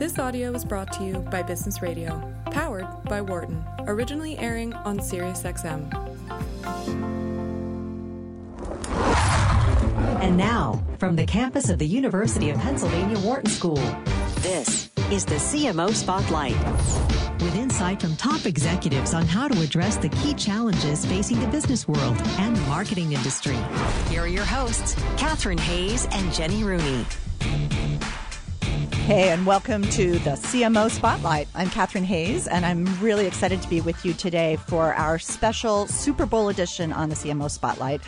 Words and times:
This 0.00 0.18
audio 0.18 0.50
was 0.50 0.64
brought 0.64 0.90
to 0.94 1.04
you 1.04 1.18
by 1.30 1.42
Business 1.42 1.82
Radio, 1.82 2.22
powered 2.46 2.88
by 3.04 3.20
Wharton, 3.20 3.62
originally 3.80 4.38
airing 4.38 4.72
on 4.72 4.98
SiriusXM. 4.98 5.92
And 10.22 10.38
now, 10.38 10.82
from 10.96 11.16
the 11.16 11.26
campus 11.26 11.68
of 11.68 11.78
the 11.78 11.86
University 11.86 12.48
of 12.48 12.56
Pennsylvania 12.56 13.18
Wharton 13.18 13.50
School, 13.50 13.76
this 14.36 14.88
is 15.10 15.26
the 15.26 15.34
CMO 15.34 15.92
Spotlight. 15.92 16.56
With 17.42 17.54
insight 17.56 18.00
from 18.00 18.16
top 18.16 18.46
executives 18.46 19.12
on 19.12 19.26
how 19.26 19.48
to 19.48 19.60
address 19.60 19.98
the 19.98 20.08
key 20.08 20.32
challenges 20.32 21.04
facing 21.04 21.40
the 21.40 21.48
business 21.48 21.86
world 21.86 22.16
and 22.38 22.56
the 22.56 22.66
marketing 22.68 23.12
industry. 23.12 23.58
Here 24.08 24.22
are 24.22 24.26
your 24.26 24.46
hosts, 24.46 24.94
Catharine 25.18 25.58
Hays 25.58 26.08
and 26.10 26.32
Jenny 26.32 26.64
Rooney. 26.64 27.04
Hey, 29.10 29.30
and 29.30 29.44
welcome 29.44 29.82
to 29.82 30.12
the 30.20 30.36
CMO 30.36 30.88
Spotlight. 30.88 31.48
I'm 31.56 31.68
Catharine 31.68 32.04
Hays, 32.04 32.46
and 32.46 32.64
I'm 32.64 32.84
really 33.00 33.26
excited 33.26 33.60
to 33.60 33.68
be 33.68 33.80
with 33.80 34.04
you 34.04 34.12
today 34.12 34.54
for 34.68 34.94
our 34.94 35.18
special 35.18 35.88
Super 35.88 36.26
Bowl 36.26 36.48
edition 36.48 36.92
on 36.92 37.08
the 37.08 37.16
CMO 37.16 37.50
Spotlight. 37.50 38.02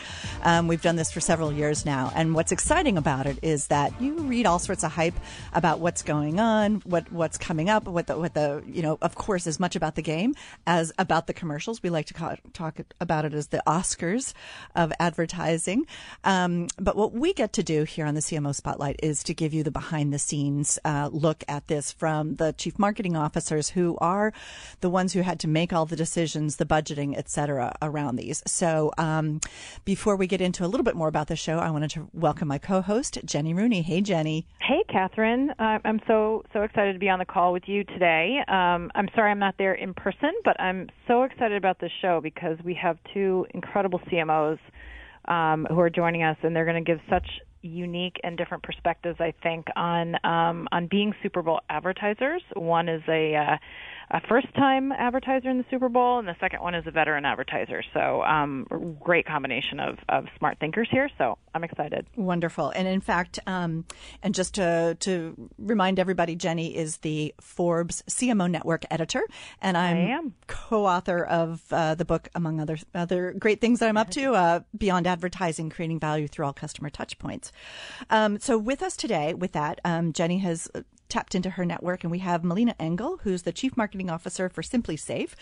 Um, 0.44 0.68
we've 0.68 0.80
done 0.80 0.94
this 0.94 1.10
for 1.10 1.18
several 1.18 1.52
years 1.52 1.84
now, 1.84 2.12
and 2.14 2.36
what's 2.36 2.52
exciting 2.52 2.96
about 2.96 3.26
it 3.26 3.40
is 3.42 3.66
that 3.66 4.00
you 4.00 4.14
read 4.14 4.46
all 4.46 4.60
sorts 4.60 4.84
of 4.84 4.92
hype 4.92 5.16
about 5.52 5.80
what's 5.80 6.02
going 6.02 6.38
on, 6.38 6.76
what 6.84 7.10
what's 7.10 7.36
coming 7.36 7.68
up, 7.68 7.88
what 7.88 8.06
the 8.06 8.16
what 8.16 8.34
the 8.34 8.62
you 8.64 8.82
know, 8.82 8.96
of 9.02 9.16
course, 9.16 9.48
as 9.48 9.58
much 9.58 9.74
about 9.74 9.96
the 9.96 10.02
game 10.02 10.36
as 10.68 10.92
about 11.00 11.26
the 11.26 11.34
commercials. 11.34 11.82
We 11.82 11.90
like 11.90 12.06
to 12.06 12.38
talk 12.52 12.78
about 13.00 13.24
it 13.24 13.34
as 13.34 13.48
the 13.48 13.60
Oscars 13.66 14.34
of 14.76 14.92
advertising. 15.00 15.84
Um, 16.22 16.68
but 16.78 16.94
what 16.94 17.12
we 17.12 17.34
get 17.34 17.54
to 17.54 17.64
do 17.64 17.82
here 17.82 18.06
on 18.06 18.14
the 18.14 18.20
CMO 18.20 18.54
Spotlight 18.54 19.00
is 19.02 19.24
to 19.24 19.34
give 19.34 19.52
you 19.52 19.64
the 19.64 19.72
behind 19.72 20.12
the 20.12 20.20
scenes. 20.20 20.78
Uh, 20.84 20.91
uh, 20.92 21.08
look 21.08 21.42
at 21.48 21.68
this 21.68 21.90
from 21.90 22.36
the 22.36 22.52
chief 22.52 22.78
marketing 22.78 23.16
officers 23.16 23.70
who 23.70 23.96
are 24.00 24.32
the 24.80 24.90
ones 24.90 25.14
who 25.14 25.22
had 25.22 25.40
to 25.40 25.48
make 25.48 25.72
all 25.72 25.86
the 25.86 25.96
decisions, 25.96 26.56
the 26.56 26.66
budgeting, 26.66 27.16
et 27.16 27.30
cetera, 27.30 27.74
around 27.80 28.16
these. 28.16 28.42
So 28.46 28.92
um, 28.98 29.40
before 29.86 30.16
we 30.16 30.26
get 30.26 30.40
into 30.40 30.64
a 30.64 30.68
little 30.68 30.84
bit 30.84 30.94
more 30.94 31.08
about 31.08 31.28
the 31.28 31.36
show, 31.36 31.58
I 31.58 31.70
wanted 31.70 31.90
to 31.92 32.10
welcome 32.12 32.48
my 32.48 32.58
co-host, 32.58 33.18
Jenny 33.24 33.54
Rooney. 33.54 33.80
Hey, 33.82 34.02
Jenny. 34.02 34.46
Hey, 34.60 34.84
Catharine. 34.90 35.50
Uh, 35.58 35.78
I'm 35.84 36.00
so 36.06 36.42
so 36.52 36.62
excited 36.62 36.92
to 36.92 36.98
be 36.98 37.08
on 37.08 37.18
the 37.18 37.24
call 37.24 37.52
with 37.52 37.64
you 37.66 37.84
today. 37.84 38.38
Um, 38.48 38.90
I'm 38.94 39.08
sorry 39.14 39.30
I'm 39.30 39.38
not 39.38 39.54
there 39.56 39.74
in 39.74 39.94
person, 39.94 40.32
but 40.44 40.60
I'm 40.60 40.88
so 41.08 41.22
excited 41.22 41.56
about 41.56 41.80
this 41.80 41.92
show 42.02 42.20
because 42.22 42.58
we 42.64 42.74
have 42.74 42.98
two 43.14 43.46
incredible 43.54 44.00
CMOs 44.10 44.58
um, 45.26 45.66
who 45.70 45.80
are 45.80 45.90
joining 45.90 46.22
us, 46.22 46.36
and 46.42 46.54
they're 46.54 46.66
going 46.66 46.84
to 46.84 46.90
give 46.90 47.00
such 47.08 47.26
unique 47.62 48.20
and 48.22 48.36
different 48.36 48.62
perspectives, 48.62 49.18
I 49.20 49.32
think, 49.42 49.66
on 49.76 50.14
um, 50.24 50.68
on 50.72 50.86
being 50.88 51.14
Super 51.22 51.42
Bowl 51.42 51.60
advertisers. 51.70 52.42
One 52.54 52.88
is 52.88 53.02
a 53.08 53.34
uh, 53.34 53.56
a 54.12 54.20
first 54.28 54.52
time 54.54 54.92
advertiser 54.92 55.48
in 55.48 55.56
the 55.56 55.64
Super 55.70 55.88
Bowl, 55.88 56.18
and 56.18 56.28
the 56.28 56.36
second 56.38 56.60
one 56.60 56.74
is 56.74 56.86
a 56.86 56.90
veteran 56.90 57.24
advertiser. 57.24 57.82
So, 57.94 58.22
um, 58.22 58.66
great 59.00 59.26
combination 59.26 59.80
of, 59.80 59.98
of 60.08 60.26
smart 60.38 60.58
thinkers 60.60 60.86
here. 60.90 61.08
So, 61.16 61.38
I'm 61.54 61.64
excited. 61.64 62.06
Wonderful. 62.14 62.70
And 62.70 62.86
in 62.86 63.00
fact, 63.00 63.38
um, 63.46 63.86
and 64.22 64.34
just 64.34 64.54
to, 64.56 64.96
to 65.00 65.50
remind 65.58 65.98
everybody, 65.98 66.36
Jenny 66.36 66.76
is 66.76 66.98
the 66.98 67.34
Forbes 67.40 68.02
CMO 68.10 68.50
Network 68.50 68.84
editor, 68.90 69.22
and 69.62 69.78
I'm 69.78 70.34
co 70.46 70.86
author 70.86 71.24
of 71.24 71.62
uh, 71.72 71.94
the 71.94 72.04
book, 72.04 72.28
among 72.34 72.60
other, 72.60 72.76
other 72.94 73.34
great 73.38 73.62
things 73.62 73.80
that 73.80 73.88
I'm 73.88 73.96
up 73.96 74.10
to, 74.10 74.34
uh, 74.34 74.60
Beyond 74.76 75.06
Advertising 75.06 75.70
Creating 75.70 75.98
Value 75.98 76.28
Through 76.28 76.46
All 76.46 76.52
Customer 76.52 76.90
Touchpoints. 76.90 77.50
Um, 78.10 78.38
so, 78.40 78.58
with 78.58 78.82
us 78.82 78.94
today, 78.94 79.32
with 79.32 79.52
that, 79.52 79.80
um, 79.86 80.12
Jenny 80.12 80.38
has 80.38 80.70
tapped 81.12 81.34
into 81.34 81.50
her 81.50 81.66
network, 81.66 82.02
and 82.02 82.10
we 82.10 82.20
have 82.20 82.42
Melina 82.42 82.74
Engel, 82.80 83.18
who's 83.22 83.42
the 83.42 83.52
Chief 83.52 83.76
Marketing 83.76 84.08
Officer 84.08 84.48
for 84.48 84.62
SimpliSafe, 84.62 85.32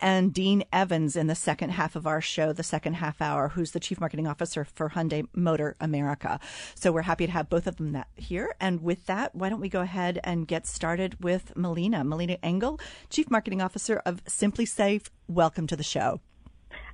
and 0.00 0.32
Dean 0.32 0.62
Evans 0.72 1.16
in 1.16 1.26
the 1.26 1.34
second 1.34 1.70
half 1.70 1.96
of 1.96 2.06
our 2.06 2.20
show, 2.20 2.52
the 2.52 2.62
second 2.62 2.94
half 2.94 3.20
hour, 3.20 3.48
who's 3.48 3.72
the 3.72 3.80
Chief 3.80 3.98
Marketing 3.98 4.28
Officer 4.28 4.64
for 4.64 4.90
Hyundai 4.90 5.26
Motor 5.34 5.74
America. 5.80 6.38
So 6.76 6.92
we're 6.92 7.02
happy 7.02 7.26
to 7.26 7.32
have 7.32 7.50
both 7.50 7.66
of 7.66 7.78
them 7.78 7.90
that 7.92 8.06
here. 8.14 8.54
And 8.60 8.80
with 8.80 9.06
that, 9.06 9.34
why 9.34 9.48
don't 9.48 9.60
we 9.60 9.68
go 9.68 9.80
ahead 9.80 10.20
and 10.22 10.46
get 10.46 10.68
started 10.68 11.16
with 11.20 11.56
Melina. 11.56 12.04
Melina 12.04 12.38
Engel, 12.40 12.78
Chief 13.10 13.28
Marketing 13.28 13.60
Officer 13.60 14.00
of 14.06 14.24
SimpliSafe, 14.26 15.08
Welcome 15.26 15.66
to 15.66 15.74
the 15.74 15.82
show. 15.82 16.20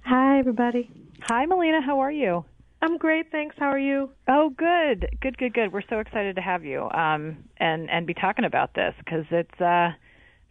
Hi, 0.06 0.38
everybody. 0.38 0.90
Hi, 1.24 1.44
Melina. 1.44 1.82
How 1.82 2.00
are 2.00 2.10
you? 2.10 2.46
I'm 2.84 2.98
great, 2.98 3.30
thanks. 3.32 3.56
How 3.58 3.70
are 3.70 3.78
you? 3.78 4.10
Oh, 4.28 4.50
good, 4.50 5.08
good, 5.22 5.38
good, 5.38 5.54
good. 5.54 5.72
We're 5.72 5.88
so 5.88 6.00
excited 6.00 6.36
to 6.36 6.42
have 6.42 6.66
you 6.66 6.82
um, 6.90 7.38
and 7.56 7.88
and 7.88 8.06
be 8.06 8.12
talking 8.12 8.44
about 8.44 8.74
this 8.74 8.92
because 8.98 9.24
it's 9.30 9.58
uh, 9.58 9.92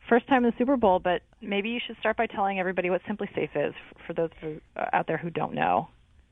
first 0.09 0.27
time 0.27 0.43
in 0.43 0.49
the 0.49 0.57
Super 0.57 0.75
Bowl. 0.75 0.97
But 0.97 1.21
maybe 1.41 1.69
you 1.69 1.79
should 1.85 1.95
start 1.99 2.17
by 2.17 2.25
telling 2.25 2.59
everybody 2.59 2.89
what 2.89 3.03
SimpliSafe 3.03 3.67
is 3.69 3.75
for 4.07 4.13
those 4.13 4.31
who, 4.41 4.59
uh, 4.75 4.85
out 4.93 5.05
there 5.05 5.17
who 5.17 5.29
don't 5.29 5.53
know. 5.53 5.89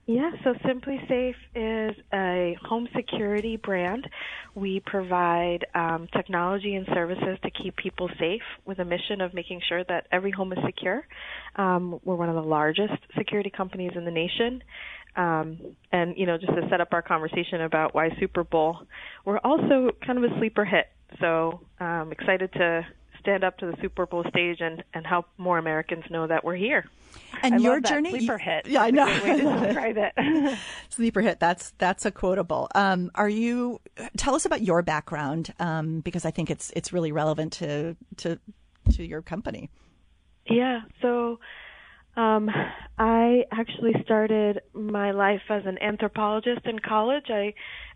Yeah, 0.07 0.31
so 0.43 0.55
Simply 0.65 0.99
Safe 1.07 1.35
is 1.53 1.95
a 2.11 2.57
home 2.63 2.89
security 2.95 3.57
brand. 3.57 4.09
We 4.55 4.81
provide 4.83 5.65
um, 5.75 6.07
technology 6.11 6.73
and 6.73 6.87
services 6.87 7.37
to 7.43 7.51
keep 7.51 7.75
people 7.77 8.09
safe 8.19 8.41
with 8.65 8.79
a 8.79 8.85
mission 8.85 9.21
of 9.21 9.35
making 9.35 9.61
sure 9.69 9.83
that 9.83 10.07
every 10.11 10.31
home 10.31 10.51
is 10.53 10.59
secure. 10.65 11.07
Um, 11.55 11.99
we're 12.03 12.15
one 12.15 12.29
of 12.29 12.35
the 12.35 12.41
largest 12.41 12.97
security 13.15 13.51
companies 13.51 13.91
in 13.95 14.03
the 14.03 14.11
nation. 14.11 14.63
Um, 15.15 15.59
and 15.91 16.15
you 16.17 16.25
know, 16.25 16.37
just 16.37 16.53
to 16.53 16.67
set 16.69 16.81
up 16.81 16.89
our 16.93 17.01
conversation 17.01 17.61
about 17.61 17.93
why 17.93 18.15
Super 18.19 18.43
Bowl, 18.43 18.79
we're 19.25 19.39
also 19.39 19.91
kind 20.05 20.23
of 20.23 20.31
a 20.31 20.37
sleeper 20.39 20.65
hit. 20.65 20.87
So 21.19 21.61
um, 21.79 22.11
excited 22.11 22.53
to 22.53 22.85
stand 23.19 23.43
up 23.43 23.57
to 23.59 23.65
the 23.67 23.75
Super 23.81 24.05
Bowl 24.05 24.23
stage 24.29 24.57
and, 24.59 24.83
and 24.93 25.05
help 25.05 25.27
more 25.37 25.57
Americans 25.57 26.03
know 26.09 26.27
that 26.27 26.43
we're 26.43 26.55
here. 26.55 26.85
And 27.43 27.55
I 27.55 27.57
your 27.57 27.79
journey, 27.79 28.09
sleeper 28.09 28.37
hit. 28.37 28.67
Yeah, 28.67 28.83
I 28.83 28.91
know. 28.91 29.05
describe 29.65 29.97
it. 29.97 30.57
sleeper 30.89 31.21
hit. 31.21 31.39
That's 31.39 31.71
that's 31.77 32.05
a 32.05 32.11
quotable. 32.11 32.69
Um, 32.73 33.11
are 33.15 33.29
you? 33.29 33.79
Tell 34.17 34.35
us 34.35 34.45
about 34.45 34.61
your 34.61 34.81
background 34.81 35.53
um, 35.59 35.99
because 36.01 36.25
I 36.25 36.31
think 36.31 36.49
it's 36.49 36.71
it's 36.75 36.93
really 36.93 37.11
relevant 37.11 37.53
to 37.53 37.95
to 38.17 38.39
to 38.93 39.05
your 39.05 39.21
company. 39.21 39.69
Yeah. 40.49 40.81
So 41.01 41.39
um, 42.17 42.49
I 42.97 43.45
actually 43.51 43.93
started 44.03 44.61
my 44.73 45.11
life 45.11 45.41
as 45.49 45.63
an 45.65 45.77
anthropologist 45.81 46.65
in 46.65 46.79
college. 46.79 47.25
I 47.29 47.53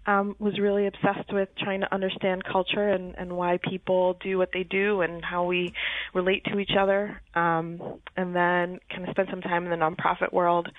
um, 0.07 0.35
was 0.39 0.59
really 0.59 0.87
obsessed 0.87 1.33
with 1.33 1.49
trying 1.57 1.81
to 1.81 1.93
understand 1.93 2.43
culture 2.43 2.89
and, 2.89 3.15
and 3.17 3.35
why 3.35 3.59
people 3.69 4.17
do 4.23 4.37
what 4.37 4.49
they 4.53 4.63
do 4.63 5.01
and 5.01 5.23
how 5.23 5.45
we 5.45 5.73
relate 6.13 6.45
to 6.45 6.59
each 6.59 6.71
other. 6.79 7.21
Um, 7.33 7.99
and 8.15 8.35
then 8.35 8.79
kind 8.89 9.03
of 9.03 9.09
spent 9.11 9.29
some 9.29 9.41
time 9.41 9.65
in 9.65 9.71
the 9.71 9.75
nonprofit 9.75 10.31
world. 10.31 10.69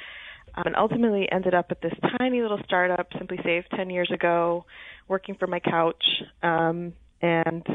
Um, 0.55 0.63
and 0.67 0.77
ultimately 0.77 1.29
ended 1.31 1.55
up 1.55 1.67
at 1.71 1.83
this 1.83 1.93
tiny 2.19 2.41
little 2.41 2.61
startup, 2.65 3.11
SimpliSafe, 3.13 3.65
10 3.77 3.91
years 3.91 4.11
ago, 4.13 4.65
working 5.09 5.35
from 5.35 5.51
my 5.51 5.61
couch. 5.61 6.03
Um, 6.43 6.95
and 7.21 7.67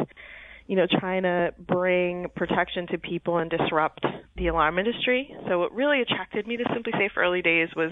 you 0.67 0.75
know, 0.75 0.85
trying 0.99 1.23
to 1.23 1.53
bring 1.59 2.27
protection 2.35 2.87
to 2.87 2.97
people 2.97 3.37
and 3.37 3.49
disrupt 3.49 4.05
the 4.35 4.47
alarm 4.47 4.79
industry. 4.79 5.35
So 5.47 5.59
what 5.59 5.73
really 5.73 6.01
attracted 6.01 6.47
me 6.47 6.57
to 6.57 6.63
SimpliSafe 6.65 7.17
early 7.17 7.41
days 7.41 7.69
was 7.75 7.91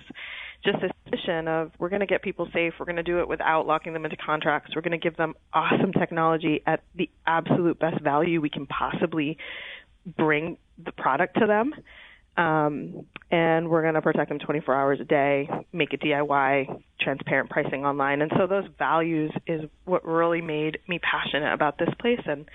just 0.64 0.80
this 0.82 0.92
mission 1.12 1.48
of 1.48 1.72
we're 1.80 1.90
going 1.90 2.02
to 2.02 2.06
get 2.06 2.22
people 2.22 2.48
safe. 2.54 2.74
We're 2.80 2.86
going 2.86 2.98
to 2.98 3.04
do 3.04 3.20
it 3.20 3.28
without 3.28 3.66
locking 3.66 3.94
them 3.94 4.06
into 4.06 4.18
contracts. 4.18 4.76
We're 4.76 4.82
going 4.82 4.92
to 4.92 4.98
give 4.98 5.16
them 5.18 5.36
awesome 5.54 5.94
technology 5.94 6.62
at 6.66 6.84
the 6.96 7.10
absolute 7.26 7.80
best 7.80 8.02
value 8.02 8.42
we 8.42 8.50
can 8.50 8.66
possibly 8.66 9.38
bring 10.18 10.58
the 10.84 10.92
product 10.92 11.38
to 11.40 11.48
them. 11.48 11.74
Um, 12.40 13.06
and 13.32 13.70
we're 13.70 13.82
going 13.82 13.96
to 13.96 14.02
protect 14.02 14.30
them 14.30 14.40
24 14.40 14.74
hours 14.74 15.00
a 15.02 15.04
day, 15.04 15.50
make 15.74 15.94
it 15.94 16.02
DIY, 16.02 16.82
transparent 17.02 17.50
pricing 17.50 17.86
online. 17.86 18.22
And 18.22 18.32
so 18.38 18.48
those 18.48 18.64
values 18.78 19.32
is 19.46 19.70
what 19.86 20.06
really 20.06 20.42
made 20.42 20.80
me 20.88 21.00
passionate 21.00 21.54
about 21.54 21.78
this 21.78 21.90
place. 22.00 22.22
And 22.26 22.46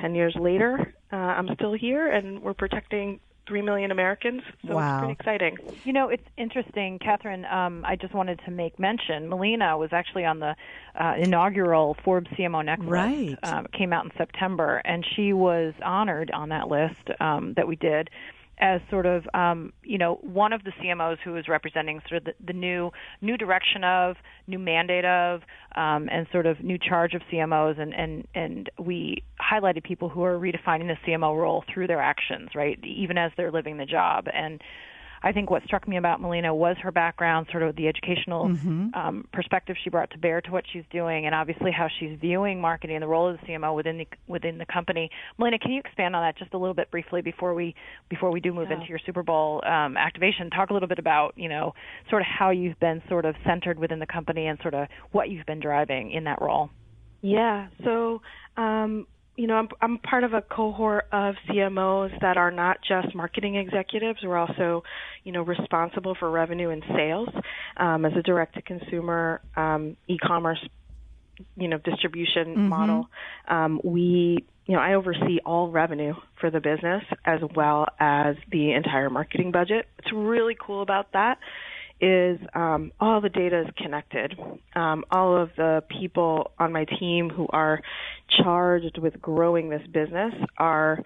10 0.00 0.14
years 0.14 0.34
later, 0.38 0.94
uh, 1.12 1.16
I'm 1.16 1.48
still 1.54 1.72
here 1.72 2.10
and 2.10 2.42
we're 2.42 2.54
protecting 2.54 3.20
3 3.46 3.62
million 3.62 3.90
Americans. 3.92 4.42
So 4.66 4.74
wow. 4.74 4.96
it's 4.96 5.00
pretty 5.00 5.12
exciting. 5.12 5.76
You 5.84 5.92
know, 5.92 6.08
it's 6.08 6.26
interesting, 6.36 6.98
Catharine. 6.98 7.44
Um, 7.44 7.84
I 7.86 7.96
just 7.96 8.12
wanted 8.12 8.40
to 8.44 8.50
make 8.50 8.78
mention 8.78 9.28
Melina 9.28 9.78
was 9.78 9.90
actually 9.92 10.24
on 10.24 10.40
the 10.40 10.54
uh, 11.00 11.14
inaugural 11.18 11.96
Forbes 12.04 12.28
CMO 12.32 12.64
Next 12.64 12.84
right. 12.84 13.30
list. 13.30 13.44
Um, 13.44 13.66
came 13.76 13.92
out 13.92 14.04
in 14.04 14.10
September, 14.18 14.82
and 14.84 15.04
she 15.16 15.32
was 15.32 15.72
honored 15.84 16.30
on 16.32 16.50
that 16.50 16.68
list 16.68 17.20
um, 17.20 17.54
that 17.54 17.66
we 17.66 17.76
did 17.76 18.10
as 18.60 18.80
sort 18.90 19.06
of 19.06 19.24
um, 19.34 19.72
you 19.82 19.98
know 19.98 20.18
one 20.22 20.52
of 20.52 20.62
the 20.64 20.72
CMOs 20.82 21.18
who 21.24 21.36
is 21.36 21.48
representing 21.48 22.00
sort 22.08 22.18
of 22.18 22.24
the, 22.24 22.34
the 22.46 22.52
new 22.52 22.90
new 23.20 23.36
direction 23.36 23.84
of 23.84 24.16
new 24.46 24.58
mandate 24.58 25.04
of 25.04 25.40
um, 25.74 26.08
and 26.10 26.26
sort 26.30 26.46
of 26.46 26.62
new 26.62 26.78
charge 26.78 27.14
of 27.14 27.22
CMOs 27.32 27.80
and 27.80 27.94
and 27.94 28.26
and 28.34 28.70
we 28.78 29.22
highlighted 29.40 29.82
people 29.82 30.08
who 30.08 30.22
are 30.22 30.38
redefining 30.38 30.88
the 30.88 30.96
CMO 31.06 31.36
role 31.36 31.64
through 31.72 31.86
their 31.86 32.00
actions 32.00 32.50
right? 32.54 32.78
Even 32.84 33.18
as 33.18 33.32
they're 33.36 33.52
living 33.52 33.76
the 33.76 33.86
job. 33.86 34.26
And 34.32 34.60
I 35.22 35.32
think 35.32 35.50
what 35.50 35.62
struck 35.64 35.86
me 35.86 35.96
about 35.96 36.20
Melina 36.20 36.54
was 36.54 36.76
her 36.82 36.90
background, 36.90 37.48
sort 37.50 37.62
of 37.62 37.76
the 37.76 37.88
educational 37.88 38.48
mm-hmm. 38.48 38.94
um, 38.94 39.28
perspective 39.32 39.76
she 39.82 39.90
brought 39.90 40.10
to 40.12 40.18
bear 40.18 40.40
to 40.40 40.50
what 40.50 40.64
she's 40.72 40.84
doing, 40.90 41.26
and 41.26 41.34
obviously 41.34 41.70
how 41.70 41.88
she's 41.98 42.18
viewing 42.18 42.60
marketing 42.60 42.96
and 42.96 43.02
the 43.02 43.06
role 43.06 43.28
of 43.28 43.38
the 43.38 43.46
CMO 43.46 43.74
within 43.74 43.98
the 43.98 44.06
within 44.26 44.58
the 44.58 44.66
company. 44.66 45.10
Melina, 45.38 45.58
can 45.58 45.72
you 45.72 45.80
expand 45.80 46.16
on 46.16 46.22
that 46.22 46.38
just 46.38 46.54
a 46.54 46.58
little 46.58 46.74
bit 46.74 46.90
briefly 46.90 47.20
before 47.20 47.54
we 47.54 47.74
before 48.08 48.30
we 48.30 48.40
do 48.40 48.52
move 48.52 48.68
yeah. 48.70 48.76
into 48.76 48.88
your 48.88 48.98
Super 49.04 49.22
Bowl 49.22 49.62
um, 49.66 49.96
activation? 49.96 50.48
Talk 50.50 50.70
a 50.70 50.72
little 50.72 50.88
bit 50.88 50.98
about 50.98 51.34
you 51.36 51.48
know 51.48 51.74
sort 52.08 52.22
of 52.22 52.26
how 52.26 52.50
you've 52.50 52.80
been 52.80 53.02
sort 53.08 53.26
of 53.26 53.34
centered 53.44 53.78
within 53.78 53.98
the 53.98 54.06
company 54.06 54.46
and 54.46 54.58
sort 54.62 54.74
of 54.74 54.88
what 55.12 55.28
you've 55.28 55.46
been 55.46 55.60
driving 55.60 56.12
in 56.12 56.24
that 56.24 56.40
role. 56.40 56.70
Yeah. 57.22 57.68
So 57.84 58.22
um, 58.56 59.06
you 59.40 59.46
know, 59.46 59.54
I'm, 59.54 59.68
I'm 59.80 59.96
part 59.96 60.22
of 60.22 60.34
a 60.34 60.42
cohort 60.42 61.06
of 61.12 61.34
CMOs 61.48 62.20
that 62.20 62.36
are 62.36 62.50
not 62.50 62.76
just 62.86 63.14
marketing 63.14 63.56
executives. 63.56 64.18
We're 64.22 64.36
also, 64.36 64.82
you 65.24 65.32
know, 65.32 65.40
responsible 65.40 66.14
for 66.14 66.30
revenue 66.30 66.68
and 66.68 66.84
sales 66.94 67.30
um, 67.78 68.04
as 68.04 68.12
a 68.18 68.22
direct-to-consumer 68.22 69.40
um, 69.56 69.96
e-commerce, 70.08 70.62
you 71.56 71.68
know, 71.68 71.78
distribution 71.78 72.48
mm-hmm. 72.48 72.68
model. 72.68 73.08
Um, 73.48 73.80
we, 73.82 74.44
you 74.66 74.74
know, 74.74 74.80
I 74.82 74.92
oversee 74.92 75.38
all 75.46 75.70
revenue 75.70 76.12
for 76.38 76.50
the 76.50 76.60
business 76.60 77.02
as 77.24 77.40
well 77.56 77.86
as 77.98 78.36
the 78.52 78.72
entire 78.72 79.08
marketing 79.08 79.52
budget. 79.52 79.86
What's 79.96 80.12
really 80.12 80.54
cool 80.60 80.82
about 80.82 81.12
that 81.12 81.38
is 82.00 82.38
um, 82.54 82.92
all 83.00 83.20
the 83.20 83.28
data 83.28 83.62
is 83.62 83.66
connected. 83.76 84.38
Um, 84.74 85.04
all 85.10 85.36
of 85.36 85.50
the 85.56 85.82
people 85.88 86.52
on 86.58 86.72
my 86.72 86.84
team 86.84 87.28
who 87.30 87.46
are 87.50 87.80
charged 88.42 88.98
with 88.98 89.20
growing 89.20 89.68
this 89.68 89.86
business 89.92 90.34
are 90.58 91.02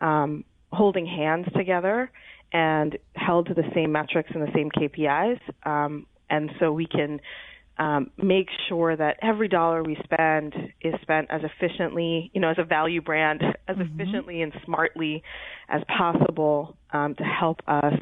um, 0.00 0.44
holding 0.72 1.06
hands 1.06 1.46
together 1.56 2.10
and 2.52 2.96
held 3.14 3.46
to 3.48 3.54
the 3.54 3.64
same 3.74 3.92
metrics 3.92 4.30
and 4.32 4.42
the 4.42 4.52
same 4.54 4.70
KPIs. 4.70 5.40
Um, 5.64 6.06
and 6.30 6.50
so 6.58 6.72
we 6.72 6.86
can 6.86 7.20
um, 7.78 8.10
make 8.16 8.48
sure 8.68 8.96
that 8.96 9.18
every 9.22 9.48
dollar 9.48 9.82
we 9.82 9.96
spend 10.02 10.54
is 10.80 10.94
spent 11.02 11.28
as 11.30 11.42
efficiently, 11.44 12.30
you 12.34 12.40
know, 12.40 12.50
as 12.50 12.58
a 12.58 12.64
value 12.64 13.00
brand, 13.00 13.42
as 13.68 13.76
mm-hmm. 13.76 14.00
efficiently 14.00 14.42
and 14.42 14.52
smartly 14.64 15.22
as 15.68 15.82
possible 15.96 16.76
um, 16.92 17.14
to 17.14 17.22
help 17.22 17.60
us 17.66 17.94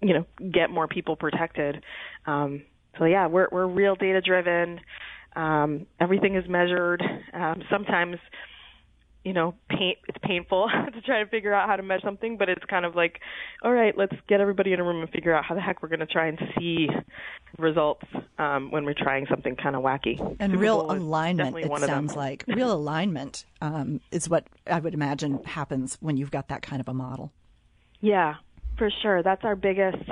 you 0.00 0.14
know 0.14 0.26
get 0.50 0.70
more 0.70 0.88
people 0.88 1.16
protected. 1.16 1.82
Um, 2.26 2.62
so 2.98 3.04
yeah, 3.04 3.26
we're 3.26 3.48
we're 3.50 3.66
real 3.66 3.94
data 3.94 4.20
driven. 4.20 4.80
Um, 5.36 5.86
everything 6.00 6.34
is 6.34 6.48
measured. 6.48 7.02
Um, 7.32 7.62
sometimes, 7.70 8.16
you 9.24 9.32
know, 9.32 9.54
pain, 9.68 9.94
it's 10.08 10.18
painful 10.22 10.68
to 10.92 11.00
try 11.02 11.22
to 11.22 11.30
figure 11.30 11.54
out 11.54 11.68
how 11.68 11.76
to 11.76 11.82
measure 11.82 12.02
something, 12.04 12.36
but 12.36 12.48
it's 12.48 12.64
kind 12.64 12.84
of 12.84 12.96
like, 12.96 13.20
all 13.62 13.72
right, 13.72 13.96
let's 13.96 14.14
get 14.28 14.40
everybody 14.40 14.72
in 14.72 14.80
a 14.80 14.84
room 14.84 15.00
and 15.00 15.10
figure 15.10 15.34
out 15.34 15.44
how 15.44 15.54
the 15.54 15.60
heck 15.60 15.82
we're 15.82 15.88
going 15.88 16.00
to 16.00 16.06
try 16.06 16.26
and 16.26 16.38
see 16.58 16.88
results 17.58 18.04
um, 18.38 18.70
when 18.70 18.84
we're 18.84 18.94
trying 18.94 19.26
something 19.28 19.54
kind 19.54 19.76
of 19.76 19.82
wacky. 19.82 20.18
And 20.40 20.52
Super 20.52 20.62
real 20.62 20.90
alignment, 20.90 21.56
it 21.56 21.80
sounds 21.80 22.16
like. 22.16 22.44
Real 22.48 22.72
alignment 22.72 23.44
um, 23.62 24.00
is 24.10 24.28
what 24.28 24.46
I 24.66 24.80
would 24.80 24.94
imagine 24.94 25.42
happens 25.44 25.96
when 26.00 26.16
you've 26.16 26.30
got 26.30 26.48
that 26.48 26.62
kind 26.62 26.80
of 26.80 26.88
a 26.88 26.94
model. 26.94 27.32
Yeah, 28.00 28.36
for 28.80 28.90
sure. 29.02 29.22
That's 29.22 29.44
our 29.44 29.54
biggest, 29.54 30.08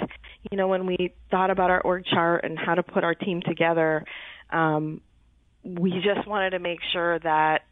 you 0.51 0.59
know, 0.59 0.69
when 0.69 0.85
we 0.87 1.15
thought 1.31 1.51
about 1.51 1.71
our 1.71 1.81
org 1.81 2.05
chart 2.05 2.45
and 2.45 2.59
how 2.59 2.75
to 2.75 2.83
put 2.83 3.03
our 3.03 3.15
team 3.15 3.41
together, 3.41 4.05
um, 4.51 5.01
we 5.65 5.91
just 5.91 6.29
wanted 6.29 6.51
to 6.51 6.59
make 6.59 6.79
sure 6.93 7.19
that 7.21 7.63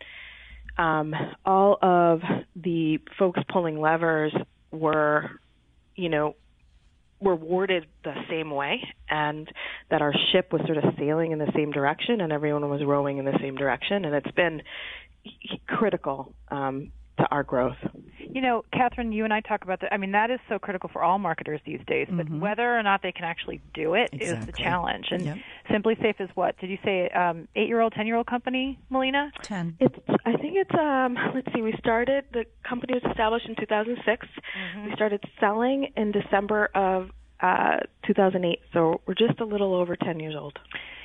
um, 0.79 1.15
all 1.45 1.77
of 1.83 2.23
the 2.57 2.99
folks 3.19 3.41
pulling 3.53 3.79
levers 3.79 4.33
were, 4.71 5.39
you 5.97 6.09
know, 6.09 6.35
were 7.21 7.37
worded 7.37 7.87
the 8.03 8.15
same 8.31 8.51
way 8.51 8.83
and 9.11 9.51
that 9.91 10.01
our 10.01 10.15
ship 10.33 10.51
was 10.51 10.63
sort 10.65 10.79
of 10.79 10.95
sailing 10.99 11.33
in 11.33 11.39
the 11.39 11.53
same 11.55 11.73
direction 11.73 12.23
and 12.23 12.33
everyone 12.33 12.69
was 12.71 12.83
rowing 12.83 13.19
in 13.19 13.27
the 13.27 13.39
same 13.43 13.55
direction 13.55 14.07
and 14.07 14.15
it's 14.15 14.31
been 14.33 14.63
critical 15.67 16.33
um, 16.51 16.91
to 17.19 17.27
our 17.31 17.43
growth. 17.43 17.77
You 18.19 18.41
know, 18.41 18.65
Catharine, 18.73 19.13
you 19.13 19.25
and 19.25 19.33
I 19.33 19.41
talk 19.41 19.63
about 19.63 19.81
that. 19.81 19.93
I 19.93 19.97
mean, 19.97 20.13
that 20.13 20.31
is 20.31 20.41
so 20.49 20.59
critical 20.59 20.91
for 20.93 21.03
all 21.03 21.19
marketers 21.19 21.61
these 21.65 21.81
days. 21.87 22.09
But 22.11 22.27
mm-hmm. 22.27 22.41
whether 22.41 22.79
or 22.79 22.83
not 22.83 23.03
they 23.03 23.13
can 23.13 23.25
actually 23.25 23.61
do 23.73 23.95
it 23.95 24.11
exactly. 24.13 24.39
is 24.39 24.47
the 24.47 24.53
challenge. 24.53 25.07
And 25.11 25.23
yep. 25.25 25.37
SimpliSafe 25.71 26.21
is 26.21 26.29
what? 26.35 26.59
Did 26.59 26.71
you 26.71 26.79
say 26.85 27.09
um, 27.11 27.49
eight-year-old, 27.57 27.95
ten-year-old 27.95 28.27
company, 28.27 28.79
Melina? 28.91 29.31
Ten. 29.43 29.77
It's. 29.81 29.99
I 30.25 30.33
think 30.37 30.55
it's. 30.57 30.75
Um, 30.75 31.17
let's 31.35 31.49
see. 31.55 31.63
We 31.63 31.75
started. 31.79 32.25
The 32.33 32.45
company 32.69 32.95
was 32.95 33.03
established 33.11 33.49
in 33.49 33.57
2006. 33.57 34.27
Mm-hmm. 34.27 34.87
We 34.87 34.93
started 34.95 35.23
selling 35.41 35.93
in 35.97 36.13
December 36.13 36.67
of 36.75 37.11
uh, 37.41 37.79
2008. 38.07 38.61
So 38.73 39.01
we're 39.07 39.15
just 39.15 39.41
a 39.41 39.45
little 39.45 39.75
over 39.75 39.97
10 39.97 40.21
years 40.21 40.35
old 40.37 40.59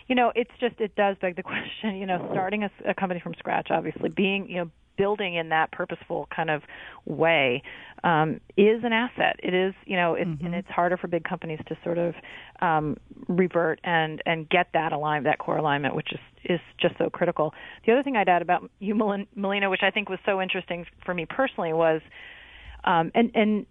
you 0.08 0.16
know 0.16 0.32
it's 0.36 0.52
just 0.60 0.76
it 0.80 0.96
does 0.96 1.16
beg 1.22 1.36
the 1.36 1.44
question 1.52 1.96
you 1.96 2.06
know 2.06 2.28
starting 2.32 2.64
a, 2.64 2.72
a 2.86 2.94
company 2.94 3.20
from 3.22 3.34
scratch 3.36 3.68
obviously 3.70 4.10
being 4.10 4.50
you 4.50 4.58
know 4.58 4.72
building 4.98 5.36
in 5.36 5.50
that 5.50 5.72
purposeful 5.72 6.28
kind 6.36 6.50
of 6.50 6.62
way 7.06 7.64
um, 8.04 8.40
is 8.58 8.84
an 8.84 8.94
asset. 8.94 9.40
It 9.44 9.54
is, 9.54 9.74
you 9.86 9.96
know, 9.96 10.16
mm-hmm. 10.20 10.46
and 10.46 10.56
it's 10.56 10.68
harder 10.68 10.98
for 10.98 11.08
big 11.08 11.24
companies 11.24 11.60
to 11.68 11.78
sort 11.84 11.98
of 11.98 12.14
um, 12.62 12.98
revert 13.28 13.80
and 13.84 14.22
and 14.26 14.50
get 14.50 14.68
that 14.74 14.92
alignment, 14.92 15.26
that 15.26 15.40
core 15.40 15.58
alignment, 15.58 15.96
which 15.96 16.12
is 16.12 16.20
is 16.44 16.60
just 16.80 16.98
so 16.98 17.10
critical. 17.10 17.54
The 17.86 17.94
other 17.94 18.04
thing 18.04 18.16
I'd 18.16 18.30
add 18.30 18.42
about 18.42 18.70
you, 18.80 18.96
Melina, 19.36 19.70
which 19.70 19.84
I 19.84 19.92
think 19.92 20.10
was 20.10 20.20
so 20.26 20.42
interesting 20.42 20.86
for 21.06 21.14
me 21.14 21.26
personally, 21.30 21.74
was 21.74 22.02
um, 22.84 23.12
and 23.14 23.32
and 23.36 23.66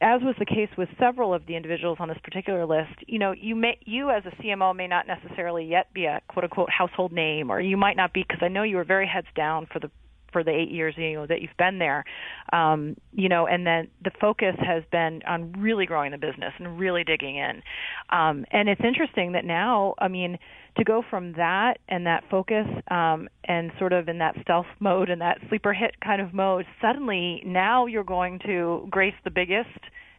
as 0.00 0.20
was 0.20 0.34
the 0.38 0.44
case 0.44 0.68
with 0.76 0.88
several 0.98 1.32
of 1.32 1.46
the 1.46 1.56
individuals 1.56 1.96
on 2.00 2.08
this 2.08 2.18
particular 2.22 2.66
list, 2.66 2.92
you 3.06 3.18
know, 3.18 3.32
you 3.32 3.54
may 3.54 3.78
you 3.84 4.10
as 4.10 4.24
a 4.26 4.42
CMO 4.42 4.76
may 4.76 4.86
not 4.86 5.06
necessarily 5.06 5.64
yet 5.64 5.92
be 5.94 6.04
a 6.04 6.20
quote 6.28 6.44
unquote 6.44 6.70
household 6.70 7.12
name, 7.12 7.50
or 7.50 7.60
you 7.60 7.76
might 7.76 7.96
not 7.96 8.12
be 8.12 8.22
because 8.22 8.42
I 8.42 8.48
know 8.48 8.62
you 8.62 8.76
were 8.76 8.84
very 8.84 9.06
heads 9.06 9.28
down 9.34 9.66
for 9.72 9.78
the 9.80 9.90
for 10.32 10.42
the 10.44 10.50
eight 10.50 10.70
years 10.70 10.94
you 10.96 11.14
know 11.14 11.26
that 11.26 11.40
you've 11.40 11.56
been 11.58 11.78
there. 11.78 12.04
Um, 12.52 12.96
you 13.12 13.28
know 13.28 13.46
and 13.46 13.66
then 13.66 13.88
the 14.04 14.10
focus 14.20 14.56
has 14.58 14.82
been 14.90 15.22
on 15.26 15.52
really 15.52 15.86
growing 15.86 16.12
the 16.12 16.18
business 16.18 16.52
and 16.58 16.78
really 16.78 17.04
digging 17.04 17.36
in. 17.36 17.62
Um, 18.10 18.44
and 18.50 18.68
it's 18.68 18.80
interesting 18.84 19.32
that 19.32 19.44
now 19.44 19.94
i 19.98 20.08
mean 20.08 20.38
to 20.76 20.84
go 20.84 21.02
from 21.08 21.32
that 21.32 21.78
and 21.88 22.06
that 22.06 22.24
focus 22.30 22.66
um, 22.90 23.28
and 23.44 23.72
sort 23.78 23.92
of 23.92 24.08
in 24.08 24.18
that 24.18 24.36
stealth 24.42 24.66
mode 24.78 25.08
and 25.08 25.20
that 25.20 25.38
sleeper 25.48 25.72
hit 25.72 25.98
kind 26.00 26.20
of 26.20 26.34
mode 26.34 26.66
suddenly 26.80 27.42
now 27.46 27.86
you're 27.86 28.04
going 28.04 28.38
to 28.44 28.86
grace 28.90 29.14
the 29.24 29.30
biggest 29.30 29.68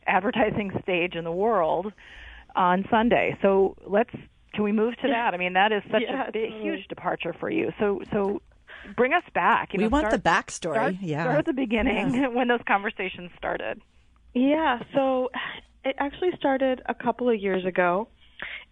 advertising 0.07 0.71
stage 0.81 1.15
in 1.15 1.23
the 1.23 1.31
world 1.31 1.91
on 2.55 2.85
sunday. 2.89 3.37
So 3.41 3.75
let's 3.85 4.11
can 4.57 4.63
we 4.63 4.71
move 4.71 4.95
to 5.03 5.07
that? 5.09 5.35
I 5.35 5.37
mean, 5.37 5.53
that 5.53 5.71
is 5.71 5.83
such 5.91 6.01
yeah, 6.01 6.27
a 6.27 6.31
big, 6.31 6.51
huge 6.61 6.87
departure 6.87 7.35
for 7.39 7.47
you. 7.47 7.71
So, 7.79 8.01
so 8.11 8.41
bring 8.95 9.13
us 9.13 9.23
back. 9.33 9.73
You 9.73 9.77
we 9.77 9.83
know, 9.83 9.89
want 9.89 10.07
start, 10.07 10.23
the 10.23 10.29
backstory. 10.29 10.73
Start, 10.73 10.95
yeah, 11.01 11.23
start 11.23 11.39
at 11.39 11.45
the 11.45 11.53
beginning 11.53 12.13
yeah. 12.13 12.27
when 12.33 12.47
those 12.47 12.61
conversations 12.67 13.31
started. 13.37 13.81
Yeah, 14.33 14.79
so 14.93 15.29
it 15.83 15.95
actually 15.99 16.31
started 16.37 16.81
a 16.85 16.93
couple 16.93 17.29
of 17.29 17.39
years 17.39 17.65
ago 17.65 18.07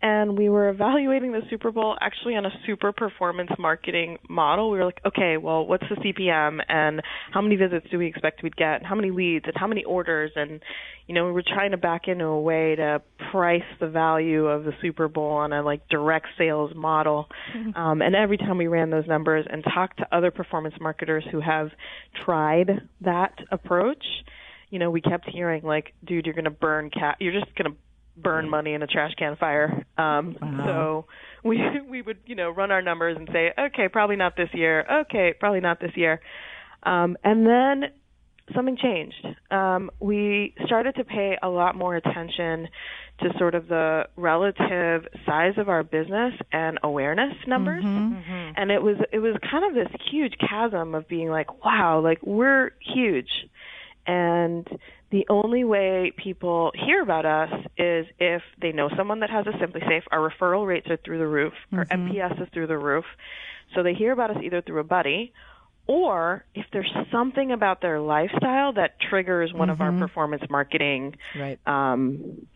and 0.01 0.37
we 0.37 0.49
were 0.49 0.69
evaluating 0.69 1.31
the 1.31 1.41
Super 1.49 1.71
Bowl 1.71 1.95
actually 1.99 2.35
on 2.35 2.45
a 2.45 2.51
super 2.65 2.91
performance 2.91 3.51
marketing 3.57 4.17
model. 4.29 4.69
We 4.71 4.77
were 4.77 4.85
like, 4.85 5.01
okay, 5.05 5.37
well, 5.37 5.65
what's 5.65 5.85
the 5.89 5.95
CPM 5.95 6.59
and 6.67 7.01
how 7.31 7.41
many 7.41 7.55
visits 7.55 7.87
do 7.89 7.97
we 7.97 8.07
expect 8.07 8.43
we'd 8.43 8.55
get 8.55 8.75
and 8.75 8.85
how 8.85 8.95
many 8.95 9.11
leads 9.11 9.45
and 9.45 9.55
how 9.57 9.67
many 9.67 9.83
orders 9.83 10.31
and 10.35 10.61
you 11.07 11.13
know, 11.13 11.25
we 11.25 11.31
were 11.33 11.43
trying 11.43 11.71
to 11.71 11.77
back 11.77 12.07
into 12.07 12.25
a 12.25 12.41
way 12.41 12.75
to 12.75 13.01
price 13.31 13.61
the 13.79 13.87
value 13.87 14.47
of 14.47 14.63
the 14.63 14.71
Super 14.81 15.07
Bowl 15.07 15.33
on 15.33 15.53
a 15.53 15.61
like 15.61 15.87
direct 15.87 16.27
sales 16.37 16.71
model. 16.75 17.27
Mm-hmm. 17.55 17.79
Um, 17.79 18.01
and 18.01 18.15
every 18.15 18.37
time 18.37 18.57
we 18.57 18.67
ran 18.67 18.89
those 18.89 19.07
numbers 19.07 19.45
and 19.47 19.63
talked 19.63 19.99
to 19.99 20.07
other 20.11 20.31
performance 20.31 20.75
marketers 20.81 21.23
who 21.31 21.41
have 21.41 21.69
tried 22.25 22.87
that 23.01 23.35
approach, 23.51 24.03
you 24.71 24.79
know, 24.79 24.89
we 24.89 24.99
kept 24.99 25.29
hearing 25.29 25.63
like, 25.63 25.93
dude, 26.03 26.25
you're 26.25 26.33
going 26.33 26.45
to 26.45 26.49
burn 26.49 26.89
cat, 26.89 27.17
you're 27.19 27.39
just 27.39 27.53
going 27.55 27.71
to 27.71 27.77
burn 28.17 28.49
money 28.49 28.73
in 28.73 28.81
a 28.81 28.87
trash 28.87 29.13
can 29.17 29.35
fire. 29.35 29.85
Um, 29.97 30.37
wow. 30.41 30.63
So 30.65 31.05
we 31.43 31.61
we 31.89 32.01
would 32.01 32.17
you 32.25 32.35
know 32.35 32.49
run 32.49 32.71
our 32.71 32.81
numbers 32.81 33.17
and 33.17 33.29
say, 33.31 33.51
okay, 33.57 33.87
probably 33.89 34.15
not 34.15 34.35
this 34.35 34.49
year. 34.53 34.85
Okay, 35.01 35.33
probably 35.39 35.61
not 35.61 35.79
this 35.79 35.91
year. 35.95 36.21
Um, 36.83 37.17
and 37.23 37.45
then 37.45 37.91
something 38.53 38.77
changed. 38.77 39.25
Um, 39.49 39.89
we 39.99 40.53
started 40.65 40.95
to 40.95 41.03
pay 41.03 41.37
a 41.41 41.49
lot 41.49 41.75
more 41.75 41.95
attention 41.95 42.67
to 43.21 43.29
sort 43.39 43.55
of 43.55 43.67
the 43.67 44.03
relative 44.17 45.07
size 45.25 45.53
of 45.57 45.69
our 45.69 45.83
business 45.83 46.33
and 46.51 46.79
awareness 46.83 47.33
numbers. 47.47 47.83
Mm-hmm. 47.83 48.13
Mm-hmm. 48.15 48.51
And 48.57 48.71
it 48.71 48.81
was 48.81 48.97
it 49.11 49.19
was 49.19 49.35
kind 49.49 49.65
of 49.65 49.73
this 49.73 50.01
huge 50.11 50.33
chasm 50.37 50.95
of 50.95 51.07
being 51.07 51.29
like, 51.29 51.63
wow, 51.63 52.01
like 52.03 52.19
we're 52.23 52.71
huge. 52.81 53.29
And 54.07 54.67
the 55.11 55.25
only 55.29 55.63
way 55.63 56.13
people 56.15 56.71
hear 56.75 57.01
about 57.01 57.25
us 57.25 57.49
is 57.77 58.05
if 58.19 58.41
they 58.61 58.71
know 58.71 58.89
someone 58.95 59.21
that 59.21 59.29
has 59.29 59.45
a 59.47 59.51
SimpliSafe. 59.51 60.03
Our 60.11 60.29
referral 60.29 60.67
rates 60.67 60.87
are 60.89 60.97
through 60.97 61.19
the 61.19 61.27
roof. 61.27 61.53
Mm-hmm. 61.71 61.77
Our 61.79 61.85
NPS 61.85 62.41
is 62.41 62.49
through 62.53 62.67
the 62.67 62.77
roof. 62.77 63.05
So 63.73 63.83
they 63.83 63.93
hear 63.93 64.11
about 64.11 64.31
us 64.31 64.37
either 64.43 64.61
through 64.61 64.79
a 64.79 64.83
buddy 64.83 65.33
or 65.87 66.43
if 66.55 66.65
there's 66.73 66.91
something 67.11 67.51
about 67.51 67.81
their 67.81 67.99
lifestyle 67.99 68.73
that 68.73 68.99
triggers 68.99 69.53
one 69.53 69.63
mm-hmm. 69.63 69.71
of 69.71 69.81
our 69.81 69.91
mm-hmm. 69.91 70.01
performance 70.01 70.43
marketing 70.49 71.15
right. 71.37 71.59
um, 71.67 72.47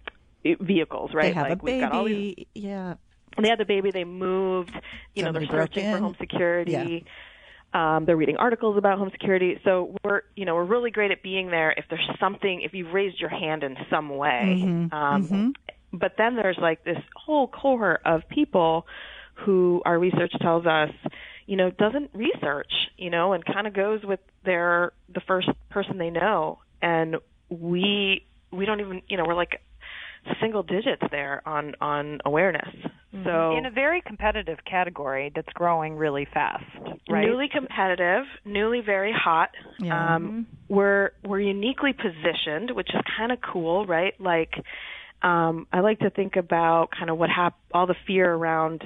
vehicles, 0.43 1.11
right? 1.13 1.27
They 1.27 1.33
have 1.33 1.49
like 1.49 1.61
a 1.61 1.65
baby. 1.65 1.79
Got 1.81 1.91
all 1.91 2.05
these, 2.05 2.45
yeah. 2.55 2.95
They 3.37 3.47
had 3.47 3.59
the 3.59 3.65
baby. 3.65 3.91
They 3.91 4.03
moved. 4.03 4.73
You 5.13 5.23
Somebody 5.23 5.45
know, 5.45 5.51
they're 5.51 5.61
searching 5.63 5.91
for 5.91 5.99
home 5.99 6.15
security. 6.19 6.71
Yeah. 6.71 7.11
Um, 7.73 8.05
they're 8.05 8.17
reading 8.17 8.37
articles 8.37 8.77
about 8.77 8.97
home 8.97 9.11
security. 9.11 9.59
So 9.63 9.95
we're, 10.03 10.21
you 10.35 10.45
know, 10.45 10.55
we're 10.55 10.63
really 10.65 10.91
great 10.91 11.11
at 11.11 11.21
being 11.21 11.51
there 11.51 11.71
if 11.71 11.85
there's 11.89 12.09
something, 12.19 12.61
if 12.61 12.73
you've 12.73 12.93
raised 12.93 13.19
your 13.19 13.29
hand 13.29 13.63
in 13.63 13.77
some 13.89 14.09
way. 14.09 14.63
Mm-hmm. 14.65 14.93
Um, 14.93 15.53
But 15.91 16.13
then 16.17 16.35
there's 16.35 16.57
like 16.61 16.83
this 16.83 16.99
whole 17.15 17.47
cohort 17.47 18.01
of 18.05 18.21
people 18.29 18.85
who 19.33 19.81
our 19.85 19.97
research 19.97 20.33
tells 20.41 20.65
us, 20.65 20.91
you 21.47 21.55
know, 21.57 21.71
doesn't 21.71 22.11
research, 22.13 22.71
you 22.97 23.09
know, 23.09 23.33
and 23.33 23.43
kind 23.43 23.65
of 23.65 23.73
goes 23.73 24.03
with 24.03 24.19
their 24.45 24.91
the 25.13 25.21
first 25.21 25.49
person 25.69 25.97
they 25.97 26.11
know, 26.11 26.59
and 26.81 27.17
we 27.49 28.23
we 28.51 28.65
don't 28.65 28.79
even, 28.81 29.01
you 29.07 29.17
know, 29.17 29.25
we're 29.25 29.35
like 29.35 29.61
single 30.39 30.63
digits 30.63 31.01
there 31.09 31.41
on 31.47 31.73
on 31.81 32.19
awareness. 32.23 32.69
So 33.11 33.57
in 33.57 33.65
a 33.65 33.71
very 33.71 34.01
competitive 34.01 34.59
category 34.69 35.31
that's 35.33 35.51
growing 35.53 35.95
really 35.95 36.27
fast, 36.31 36.63
right? 37.09 37.25
newly 37.25 37.47
competitive, 37.51 38.25
newly 38.45 38.81
very 38.81 39.11
hot. 39.13 39.49
Yeah. 39.79 40.15
Um, 40.15 40.45
we're 40.67 41.11
we're 41.25 41.39
uniquely 41.39 41.93
positioned, 41.93 42.71
which 42.75 42.89
is 42.93 43.01
kind 43.17 43.31
of 43.31 43.39
cool, 43.41 43.87
right? 43.87 44.13
Like, 44.19 44.53
um, 45.23 45.65
I 45.73 45.79
like 45.79 45.99
to 45.99 46.11
think 46.11 46.35
about 46.35 46.89
kind 46.97 47.09
of 47.09 47.17
what 47.17 47.29
hap- 47.31 47.57
all 47.73 47.87
the 47.87 47.95
fear 48.05 48.31
around. 48.31 48.83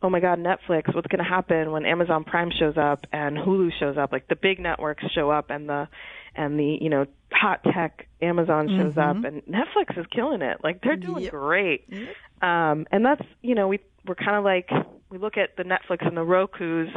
Oh 0.00 0.10
my 0.10 0.20
God, 0.20 0.38
Netflix! 0.38 0.94
What's 0.94 1.08
going 1.08 1.24
to 1.24 1.28
happen 1.28 1.72
when 1.72 1.84
Amazon 1.86 2.22
Prime 2.22 2.50
shows 2.56 2.76
up 2.76 3.06
and 3.12 3.36
Hulu 3.36 3.70
shows 3.80 3.96
up? 3.96 4.12
Like 4.12 4.28
the 4.28 4.36
big 4.36 4.60
networks 4.60 5.02
show 5.12 5.30
up, 5.30 5.50
and 5.50 5.68
the 5.68 5.88
and 6.36 6.58
the 6.58 6.78
you 6.80 6.90
know 6.90 7.06
hot 7.32 7.64
tech 7.64 8.06
Amazon 8.22 8.68
shows 8.68 8.96
up, 8.96 9.16
and 9.24 9.42
Netflix 9.46 9.98
is 9.98 10.06
killing 10.14 10.42
it. 10.42 10.58
Like 10.62 10.82
they're 10.82 10.96
doing 10.96 11.24
Yep. 11.24 11.32
great. 11.32 11.88
Um, 12.42 12.86
and 12.90 13.04
that's 13.04 13.22
you 13.42 13.54
know 13.54 13.68
we 13.68 13.80
we're 14.06 14.14
kind 14.14 14.36
of 14.36 14.44
like 14.44 14.68
we 15.10 15.18
look 15.18 15.36
at 15.36 15.56
the 15.56 15.62
Netflix 15.62 16.06
and 16.06 16.16
the 16.16 16.22
Roku's 16.22 16.88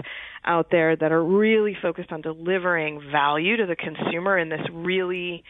out 0.46 0.68
there 0.72 0.96
that 0.96 1.12
are 1.12 1.24
really 1.24 1.78
focused 1.82 2.12
on 2.12 2.22
delivering 2.22 3.02
value 3.12 3.58
to 3.58 3.66
the 3.66 3.76
consumer 3.76 4.38
in 4.38 4.50
this 4.50 4.62
really 4.72 5.44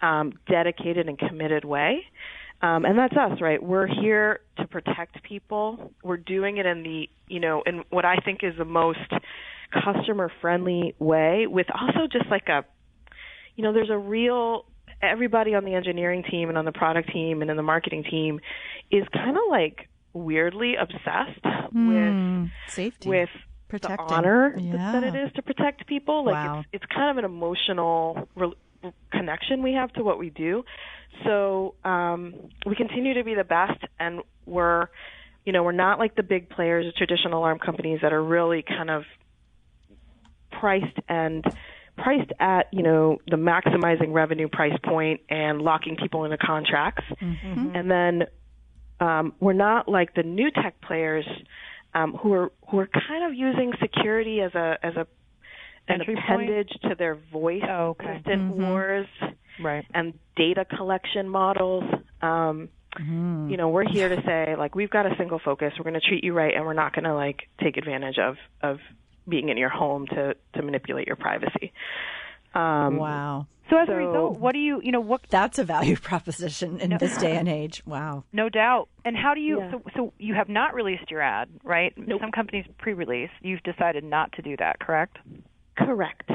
um, 0.00 0.34
dedicated 0.48 1.08
and 1.08 1.18
committed 1.18 1.64
way. 1.64 2.04
Um, 2.62 2.84
and 2.84 2.98
that's 2.98 3.14
us, 3.16 3.40
right? 3.40 3.62
We're 3.62 3.86
here 3.86 4.40
to 4.58 4.66
protect 4.66 5.22
people. 5.22 5.92
We're 6.02 6.16
doing 6.16 6.56
it 6.56 6.66
in 6.66 6.82
the, 6.82 7.08
you 7.28 7.40
know, 7.40 7.62
in 7.66 7.84
what 7.90 8.04
I 8.04 8.16
think 8.24 8.40
is 8.42 8.54
the 8.56 8.64
most 8.64 8.98
customer 9.84 10.30
friendly 10.40 10.94
way 10.98 11.46
with 11.46 11.66
also 11.74 12.06
just 12.10 12.30
like 12.30 12.48
a, 12.48 12.64
you 13.56 13.64
know, 13.64 13.72
there's 13.72 13.90
a 13.90 13.98
real, 13.98 14.64
everybody 15.02 15.54
on 15.54 15.64
the 15.64 15.74
engineering 15.74 16.24
team 16.30 16.48
and 16.48 16.56
on 16.56 16.64
the 16.64 16.72
product 16.72 17.12
team 17.12 17.42
and 17.42 17.50
in 17.50 17.56
the 17.56 17.62
marketing 17.62 18.04
team 18.10 18.40
is 18.90 19.04
kind 19.12 19.36
of 19.36 19.42
like 19.50 19.88
weirdly 20.12 20.74
obsessed 20.76 21.44
with 21.72 22.14
Mm, 22.14 22.50
safety. 22.68 23.08
with 23.08 23.28
Protecting. 23.68 24.06
the 24.06 24.12
honor 24.14 24.54
Yeah. 24.58 24.92
that 24.92 25.02
it 25.04 25.14
is 25.16 25.32
to 25.34 25.42
protect 25.42 25.86
people. 25.86 26.24
Like 26.24 26.34
Wow. 26.34 26.58
it's 26.60 26.68
it's 26.84 26.86
kind 26.94 27.10
of 27.10 27.18
an 27.18 27.24
emotional 27.24 28.28
re- 28.36 28.52
connection 29.10 29.62
we 29.62 29.72
have 29.74 29.92
to 29.94 30.04
what 30.04 30.18
we 30.18 30.30
do. 30.30 30.64
So 31.24 31.74
um, 31.84 32.34
we 32.64 32.76
continue 32.76 33.14
to 33.14 33.24
be 33.24 33.34
the 33.34 33.44
best, 33.44 33.80
and 33.98 34.20
we're 34.46 34.86
you 35.44 35.52
know 35.52 35.62
we're 35.64 35.72
not 35.72 35.98
like 35.98 36.14
the 36.14 36.22
big 36.22 36.48
players, 36.50 36.86
the 36.86 36.92
traditional 36.92 37.40
alarm 37.40 37.58
companies 37.58 38.00
that 38.02 38.12
are 38.12 38.22
really 38.22 38.62
kind 38.62 38.90
of 38.90 39.02
priced 40.52 40.98
and 41.08 41.44
priced 41.96 42.30
at 42.38 42.68
you 42.72 42.82
know 42.82 43.18
the 43.28 43.36
maximizing 43.36 44.12
revenue 44.12 44.48
price 44.48 44.76
point 44.84 45.20
and 45.28 45.60
locking 45.62 45.96
people 45.96 46.24
into 46.24 46.36
contracts 46.38 47.04
and 47.20 47.90
then 47.90 48.26
um, 49.00 49.34
we're 49.40 49.52
not 49.52 49.88
like 49.88 50.14
the 50.14 50.22
new 50.22 50.50
tech 50.50 50.80
players 50.80 51.26
um, 51.94 52.14
who 52.14 52.32
are 52.32 52.52
who 52.70 52.78
are 52.78 52.88
kind 53.08 53.24
of 53.24 53.34
using 53.34 53.72
security 53.80 54.40
as 54.40 54.54
a 54.54 54.78
as 54.82 54.96
a 54.96 55.06
an 55.88 56.00
Entry 56.00 56.14
point? 56.16 56.24
appendage 56.42 56.70
to 56.82 56.94
their 56.96 57.14
voice 57.32 57.62
Oh, 57.68 57.90
okay. 57.90 58.14
assistant 58.16 58.50
wars 58.56 59.06
Right. 59.62 59.84
and 59.94 60.14
data 60.36 60.64
collection 60.64 61.28
models. 61.28 61.84
Um, 62.20 62.68
You 62.98 63.56
know, 63.56 63.68
we're 63.68 63.88
here 63.88 64.08
to 64.08 64.20
say 64.22 64.56
like 64.56 64.74
we've 64.74 64.90
got 64.90 65.06
a 65.06 65.14
single 65.16 65.38
focus. 65.38 65.72
We're 65.78 65.84
going 65.84 66.00
to 66.00 66.06
treat 66.08 66.24
you 66.24 66.32
right, 66.32 66.54
and 66.54 66.64
we're 66.66 66.72
not 66.72 66.92
going 66.94 67.04
to 67.04 67.14
like 67.14 67.48
take 67.62 67.76
advantage 67.76 68.18
of 68.18 68.36
of 68.62 68.78
being 69.28 69.48
in 69.50 69.56
your 69.58 69.68
home 69.68 70.06
to 70.08 70.34
to 70.54 70.62
manipulate 70.62 71.06
your 71.06 71.16
privacy. 71.16 71.72
Um, 72.54 72.96
Wow. 72.96 73.46
So 73.70 73.78
as 73.78 73.86
So- 73.88 73.94
a 73.94 73.96
result, 73.96 74.38
what 74.38 74.52
do 74.52 74.58
you, 74.58 74.80
you 74.82 74.92
know, 74.92 75.00
what 75.00 75.22
That's 75.28 75.58
a 75.58 75.64
value 75.64 75.96
proposition 76.00 76.78
in 76.80 76.96
this 76.98 77.16
day 77.18 77.36
and 77.36 77.48
age. 77.48 77.82
Wow. 77.86 78.24
No 78.32 78.48
doubt. 78.48 78.88
And 79.04 79.16
how 79.16 79.34
do 79.34 79.40
you? 79.40 79.58
Yeah. 79.58 79.70
So, 79.72 79.82
so 79.96 80.12
you 80.18 80.34
have 80.34 80.48
not 80.48 80.74
released 80.74 81.10
your 81.10 81.20
ad, 81.20 81.48
right? 81.64 81.92
Some 82.20 82.30
companies 82.32 82.64
pre-release. 82.78 83.30
You've 83.42 83.62
decided 83.62 84.04
not 84.04 84.32
to 84.32 84.42
do 84.42 84.56
that, 84.58 84.78
correct? 84.80 85.18
Correct. 85.76 86.30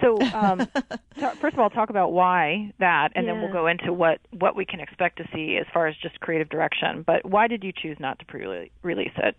So, 0.00 0.20
um, 0.34 0.58
ta- 1.20 1.34
first 1.40 1.54
of 1.54 1.60
all, 1.60 1.70
talk 1.70 1.90
about 1.90 2.12
why 2.12 2.72
that, 2.80 3.10
and 3.14 3.28
then 3.28 3.40
we'll 3.40 3.52
go 3.52 3.66
into 3.68 3.92
what 3.92 4.18
what 4.32 4.56
we 4.56 4.64
can 4.64 4.80
expect 4.80 5.18
to 5.18 5.24
see 5.32 5.56
as 5.60 5.66
far 5.72 5.86
as 5.86 5.94
just 6.02 6.18
creative 6.20 6.48
direction. 6.48 7.02
But 7.06 7.24
why 7.24 7.46
did 7.46 7.62
you 7.62 7.72
choose 7.72 7.96
not 8.00 8.18
to 8.18 8.24
pre-release 8.26 9.12
it? 9.18 9.36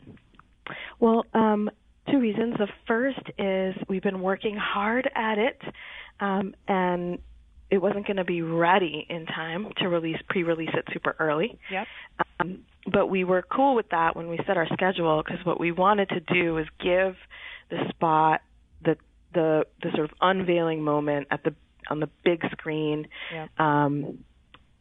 Well, 0.99 1.25
um, 1.33 1.69
two 2.09 2.19
reasons. 2.19 2.55
The 2.57 2.67
first 2.87 3.19
is 3.37 3.75
we've 3.89 4.01
been 4.01 4.21
working 4.21 4.55
hard 4.55 5.09
at 5.15 5.37
it, 5.37 5.61
um, 6.19 6.55
and 6.67 7.19
it 7.69 7.79
wasn't 7.79 8.05
going 8.05 8.17
to 8.17 8.23
be 8.25 8.41
ready 8.41 9.05
in 9.09 9.25
time 9.25 9.67
to 9.77 9.89
release 9.89 10.17
pre-release 10.29 10.69
it 10.73 10.85
super 10.93 11.15
early. 11.19 11.57
Yep. 11.71 11.87
Um, 12.39 12.59
but 12.91 13.07
we 13.07 13.23
were 13.23 13.41
cool 13.41 13.75
with 13.75 13.89
that 13.89 14.15
when 14.15 14.29
we 14.29 14.39
set 14.45 14.57
our 14.57 14.67
schedule 14.73 15.23
because 15.23 15.43
what 15.45 15.59
we 15.59 15.71
wanted 15.71 16.09
to 16.09 16.19
do 16.19 16.53
was 16.53 16.65
give 16.79 17.15
the 17.69 17.89
spot 17.89 18.41
the 18.83 18.97
the 19.33 19.65
the 19.81 19.89
sort 19.95 20.05
of 20.05 20.11
unveiling 20.21 20.83
moment 20.83 21.27
at 21.31 21.43
the 21.43 21.55
on 21.89 21.99
the 21.99 22.09
big 22.23 22.41
screen. 22.51 23.07
Yep. 23.33 23.59
Um, 23.59 24.19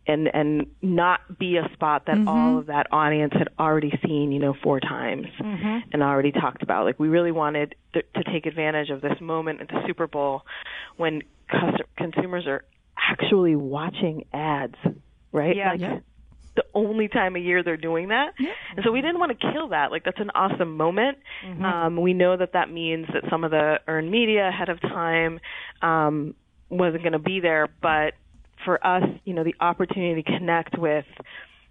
and 0.07 0.29
and 0.35 0.67
not 0.83 1.39
be 1.39 1.57
a 1.57 1.69
spot 1.73 2.07
that 2.07 2.19
all 2.27 2.59
of 2.59 2.67
that 2.67 2.87
audience 2.93 3.33
had 3.33 3.49
already 3.59 3.99
seen, 4.05 4.33
you 4.33 4.39
know, 4.39 4.55
four 4.63 4.81
times 4.81 5.27
and 5.41 6.03
already 6.03 6.33
talked 6.33 6.63
about. 6.63 6.85
Like 6.85 6.99
we 6.99 7.09
really 7.09 7.33
wanted 7.33 7.75
th- 7.93 8.07
to 8.17 8.25
take 8.25 8.47
advantage 8.47 8.91
of 8.91 9.01
this 9.01 9.21
moment 9.21 9.61
at 9.63 9.69
the 9.69 9.83
Super 9.87 10.07
Bowl 10.07 10.43
when 10.97 11.23
cus- 11.51 11.81
consumers 11.97 12.47
are 12.47 12.65
actually 12.97 13.57
watching 13.57 14.25
ads, 14.33 14.77
right? 15.33 15.57
Yeah. 15.57 15.71
Like, 15.73 15.81
Yeah. 15.81 15.99
The 16.57 16.65
only 16.73 17.09
time 17.09 17.35
a 17.35 17.41
year 17.41 17.65
they're 17.65 17.77
doing 17.77 18.09
that, 18.09 18.35
Yeah. 18.39 18.53
and 18.77 18.85
so 18.85 18.93
we 18.93 19.01
didn't 19.01 19.19
want 19.19 19.37
to 19.37 19.53
kill 19.53 19.69
that. 19.69 19.91
Like 19.91 20.05
that's 20.05 20.21
an 20.21 20.31
awesome 20.37 20.77
moment. 20.77 21.19
Um, 21.65 21.97
we 21.97 22.15
know 22.15 22.37
that 22.37 22.53
that 22.53 22.71
means 22.71 23.09
that 23.13 23.25
some 23.29 23.43
of 23.43 23.51
the 23.51 23.81
earned 23.89 24.09
media 24.09 24.47
ahead 24.49 24.69
of 24.69 24.81
time 24.81 25.41
um, 25.83 26.35
wasn't 26.69 27.03
going 27.03 27.13
to 27.15 27.19
be 27.19 27.41
there, 27.41 27.67
but 27.83 28.15
for 28.65 28.85
us, 28.87 29.05
you 29.25 29.35
know, 29.35 29.45
the 29.45 29.55
opportunity 29.61 30.23
to 30.23 30.39
connect 30.39 30.79
with, 30.79 31.05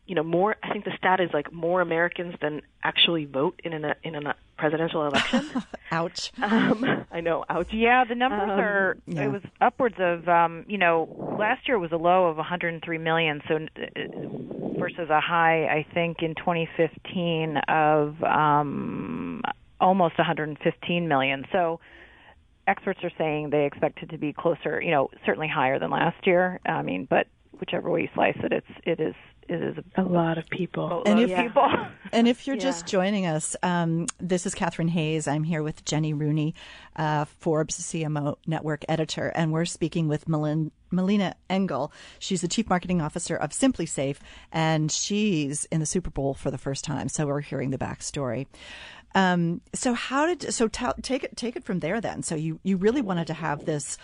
you 0.06 0.16
know, 0.16 0.24
more. 0.24 0.56
I 0.62 0.72
think 0.72 0.86
the 0.86 0.92
stat 0.98 1.20
is 1.20 1.30
like 1.34 1.52
more 1.54 1.82
Americans 1.82 2.36
than 2.42 2.62
actually 2.84 3.26
vote 3.26 3.60
in 3.64 3.74
an 3.74 3.94
in 4.04 4.16
a 4.16 4.36
presidential 4.58 5.06
election. 5.08 5.50
Ouch. 5.92 6.32
um, 6.42 7.06
I 7.12 7.22
know. 7.22 7.46
Ouch. 7.50 7.72
Yeah, 7.74 8.04
the 8.04 8.16
numbers 8.16 8.42
Um, 8.44 8.60
are. 8.60 8.98
yeah. 9.08 9.24
It 9.24 9.32
was 9.32 9.42
upwards 9.62 9.96
of. 10.00 10.28
Um, 10.28 10.66
you 10.68 10.78
know, 10.78 11.36
last 11.40 11.68
year 11.68 11.80
was 11.80 11.92
a 11.92 11.98
low 11.98 12.26
of 12.28 12.38
103 12.38 12.98
million. 12.98 13.42
So 13.48 13.56
uh, 13.56 14.80
versus 14.80 15.10
a 15.10 15.22
high, 15.22 15.66
I 15.68 15.86
think 15.94 16.22
in 16.22 16.36
2015 16.36 17.58
of 17.70 18.22
um, 18.24 19.42
almost 19.80 20.18
115 20.18 21.08
million. 21.08 21.46
So 21.52 21.80
experts 22.68 23.00
are 23.04 23.12
saying 23.18 23.50
they 23.50 23.66
expect 23.66 24.02
it 24.04 24.10
to 24.12 24.18
be 24.18 24.34
closer. 24.34 24.82
You 24.82 24.92
know, 24.92 25.10
certainly 25.26 25.48
higher 25.48 25.80
than 25.80 25.92
last 25.92 26.26
year. 26.28 26.60
I 26.66 26.82
mean, 26.82 27.08
but 27.10 27.28
whichever 27.60 27.90
way 27.90 28.02
you 28.04 28.10
slice 28.14 28.38
it, 28.44 28.52
it's 28.52 28.68
it 28.86 29.00
is 29.00 29.16
it 29.50 29.62
is 29.62 29.78
a 29.98 30.02
A 30.02 30.04
lot 30.04 30.38
of 30.38 30.48
people. 30.48 31.04
And 31.06 31.20
of 31.20 31.30
if- 31.30 31.38
people. 31.38 31.68
And 32.14 32.28
if 32.28 32.46
you're 32.48 32.56
just 32.56 32.86
joining 32.86 33.26
us, 33.26 33.56
um, 33.64 34.06
this 34.20 34.46
is 34.46 34.54
Catharine 34.56 34.88
Hays. 34.88 35.28
I'm 35.28 35.44
here 35.44 35.64
with 35.64 35.84
Jenny 35.84 36.14
Rooney, 36.14 36.54
uh, 36.96 37.26
Forbes 37.26 37.76
CMO 37.76 38.38
Network 38.48 38.86
editor, 38.88 39.30
and 39.36 39.52
we're 39.52 39.66
speaking 39.66 40.08
with 40.08 40.30
Melin- 40.30 40.72
Melina 40.92 41.36
Engel. 41.50 41.92
She's 42.20 42.42
the 42.42 42.48
chief 42.48 42.70
marketing 42.70 43.02
officer 43.02 43.36
of 43.36 43.50
SimpliSafe, 43.50 44.18
and 44.52 44.92
she's 44.92 45.66
in 45.66 45.80
the 45.80 45.88
Super 45.88 46.12
Bowl 46.12 46.36
for 46.36 46.52
the 46.52 46.58
first 46.60 46.86
time. 46.86 47.10
So 47.10 47.26
we're 47.26 47.42
hearing 47.42 47.72
the 47.72 47.80
backstory. 47.80 48.46
Um, 49.16 49.62
so 49.74 49.94
how 49.94 50.26
did 50.26 50.54
so 50.54 50.68
tell, 50.68 50.96
take 51.02 51.24
it 51.24 51.38
take 51.38 51.56
it 51.56 51.64
from 51.64 51.80
there 51.80 52.02
then? 52.02 52.24
So 52.24 52.36
you 52.36 52.60
you 52.64 52.78
really 52.78 53.02
wanted 53.02 53.28
to 53.28 53.34
have 53.34 53.66
this 53.66 53.98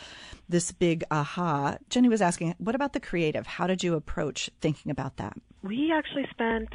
this 0.48 0.72
big 0.72 1.04
aha. 1.12 1.78
Jenny 1.90 2.10
was 2.10 2.22
asking, 2.22 2.56
what 2.58 2.76
about 2.76 2.94
the 2.94 3.00
creative? 3.00 3.46
How 3.46 3.68
did 3.68 3.84
you 3.84 3.96
approach 3.96 4.50
thinking 4.62 4.92
about 4.92 5.18
that? 5.18 5.38
we 5.62 5.92
actually 5.94 6.26
spent 6.32 6.70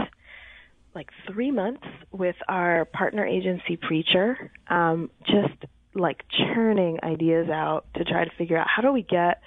like 0.94 1.10
three 1.26 1.50
months 1.50 1.84
with 2.12 2.36
our 2.48 2.84
partner 2.84 3.26
agency 3.26 3.76
preacher 3.76 4.50
um, 4.68 5.10
just 5.26 5.64
like 5.94 6.24
churning 6.30 6.98
ideas 7.02 7.48
out 7.48 7.86
to 7.96 8.04
try 8.04 8.24
to 8.24 8.30
figure 8.36 8.56
out 8.56 8.66
how 8.68 8.82
do 8.82 8.92
we 8.92 9.02
get 9.02 9.40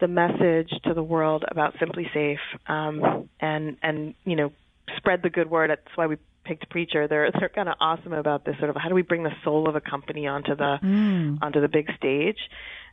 the 0.00 0.08
message 0.08 0.70
to 0.84 0.92
the 0.92 1.02
world 1.02 1.44
about 1.48 1.74
SimpliSafe 1.76 2.38
um, 2.66 3.28
and 3.40 3.76
and 3.82 4.14
you 4.24 4.36
know 4.36 4.52
spread 4.96 5.22
the 5.22 5.30
good 5.30 5.50
word. 5.50 5.70
That's 5.70 5.96
why 5.96 6.06
we 6.06 6.16
picked 6.44 6.68
Preacher. 6.70 7.08
They're 7.08 7.30
they're 7.38 7.48
kind 7.48 7.68
of 7.68 7.76
awesome 7.80 8.12
about 8.12 8.44
this 8.44 8.56
sort 8.58 8.70
of 8.70 8.76
how 8.76 8.88
do 8.88 8.94
we 8.94 9.02
bring 9.02 9.22
the 9.22 9.32
soul 9.42 9.68
of 9.68 9.76
a 9.76 9.80
company 9.80 10.26
onto 10.26 10.54
the 10.54 10.78
mm. 10.82 11.38
onto 11.42 11.60
the 11.60 11.68
big 11.68 11.88
stage. 11.96 12.38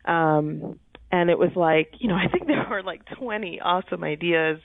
Um, 0.05 0.79
and 1.12 1.29
it 1.29 1.38
was 1.38 1.51
like 1.55 1.93
you 2.00 2.08
know 2.08 2.15
I 2.24 2.27
think 2.27 2.48
there 2.48 2.65
were 2.70 2.84
like 2.84 3.01
20 3.17 3.60
awesome 3.62 4.03
ideas, 4.03 4.60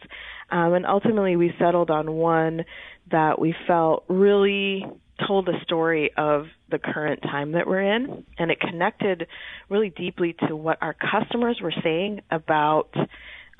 um, 0.50 0.75
and 0.75 0.87
ultimately 0.87 1.37
we 1.37 1.52
settled 1.59 1.90
on 1.90 2.12
one 2.12 2.64
that 3.11 3.38
we 3.38 3.55
felt 3.66 4.05
really 4.09 4.85
told 5.26 5.47
the 5.47 5.55
story 5.62 6.11
of 6.16 6.47
the 6.71 6.78
current 6.78 7.23
time 7.23 7.52
that 7.52 7.66
we're 7.66 7.95
in, 7.97 8.25
and 8.38 8.50
it 8.50 8.61
connected 8.61 9.26
really 9.69 9.90
deeply 9.90 10.35
to 10.47 10.55
what 10.55 10.78
our 10.83 10.95
customers 10.95 11.59
were 11.62 11.73
saying 11.83 12.21
about 12.31 12.90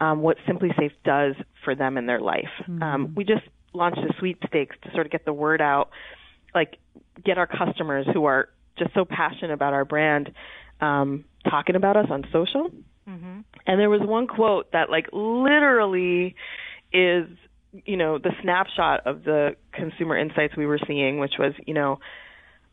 um, 0.01 0.21
what 0.21 0.37
SimpliSafe 0.47 0.93
does 1.05 1.35
for 1.65 1.75
them 1.75 1.97
in 1.97 2.07
their 2.07 2.21
life. 2.21 2.51
Mm-hmm. 2.63 2.83
Um, 2.83 3.15
we 3.17 3.25
just 3.25 3.45
launched 3.77 3.99
a 3.99 4.13
sweepstakes 4.19 4.77
to 4.83 4.91
sort 4.93 5.07
of 5.07 5.13
get 5.13 5.25
the 5.25 5.33
word 5.33 5.61
out, 5.61 5.91
like 6.55 6.79
get 7.25 7.39
our 7.39 7.47
customers 7.47 8.07
who 8.13 8.25
are 8.25 8.49
just 8.79 8.93
so 8.95 9.05
passionate 9.05 9.53
about 9.53 9.73
our 9.73 9.85
brand 9.85 10.31
um, 10.81 11.25
talking 11.49 11.77
about 11.77 11.97
us 11.97 12.07
on 12.11 12.25
social. 12.33 12.71
Mm-hmm. 13.09 13.41
And 13.67 13.81
there 13.81 13.91
was 13.91 14.01
one 14.03 14.27
quote 14.27 14.73
that 14.73 14.91
like 14.91 15.09
literally 15.13 16.35
is 16.93 17.27
you 17.85 17.97
know 17.97 18.19
the 18.19 18.31
snapshot 18.43 19.07
of 19.07 19.25
the 19.25 19.57
consumer 19.73 20.17
insights 20.17 20.57
we 20.57 20.67
were 20.67 20.81
seeing, 20.87 21.19
which 21.19 21.35
was 21.39 21.53
you 21.67 21.75
know 21.75 21.99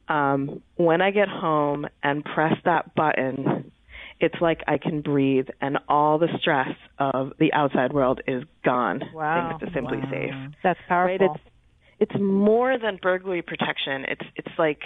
um, 0.07 0.61
when 0.75 1.01
I 1.01 1.11
get 1.11 1.27
home 1.27 1.87
and 2.01 2.23
press 2.23 2.53
that 2.65 2.93
button, 2.95 3.71
it's 4.19 4.35
like 4.41 4.61
I 4.67 4.77
can 4.77 5.01
breathe, 5.01 5.47
and 5.61 5.77
all 5.87 6.17
the 6.17 6.29
stress 6.39 6.75
of 6.99 7.33
the 7.39 7.51
outside 7.53 7.93
world 7.93 8.21
is 8.27 8.43
gone. 8.63 9.01
Wow, 9.13 9.57
thanks 9.59 9.65
to 9.65 9.73
Simply 9.73 9.97
wow. 9.97 10.11
Safe. 10.11 10.55
That's 10.63 10.79
powerful. 10.87 11.27
Right? 11.27 11.35
It's 11.35 12.11
it's 12.11 12.21
more 12.21 12.77
than 12.77 12.99
burglary 13.01 13.41
protection. 13.41 14.05
It's 14.07 14.25
it's 14.35 14.55
like 14.57 14.79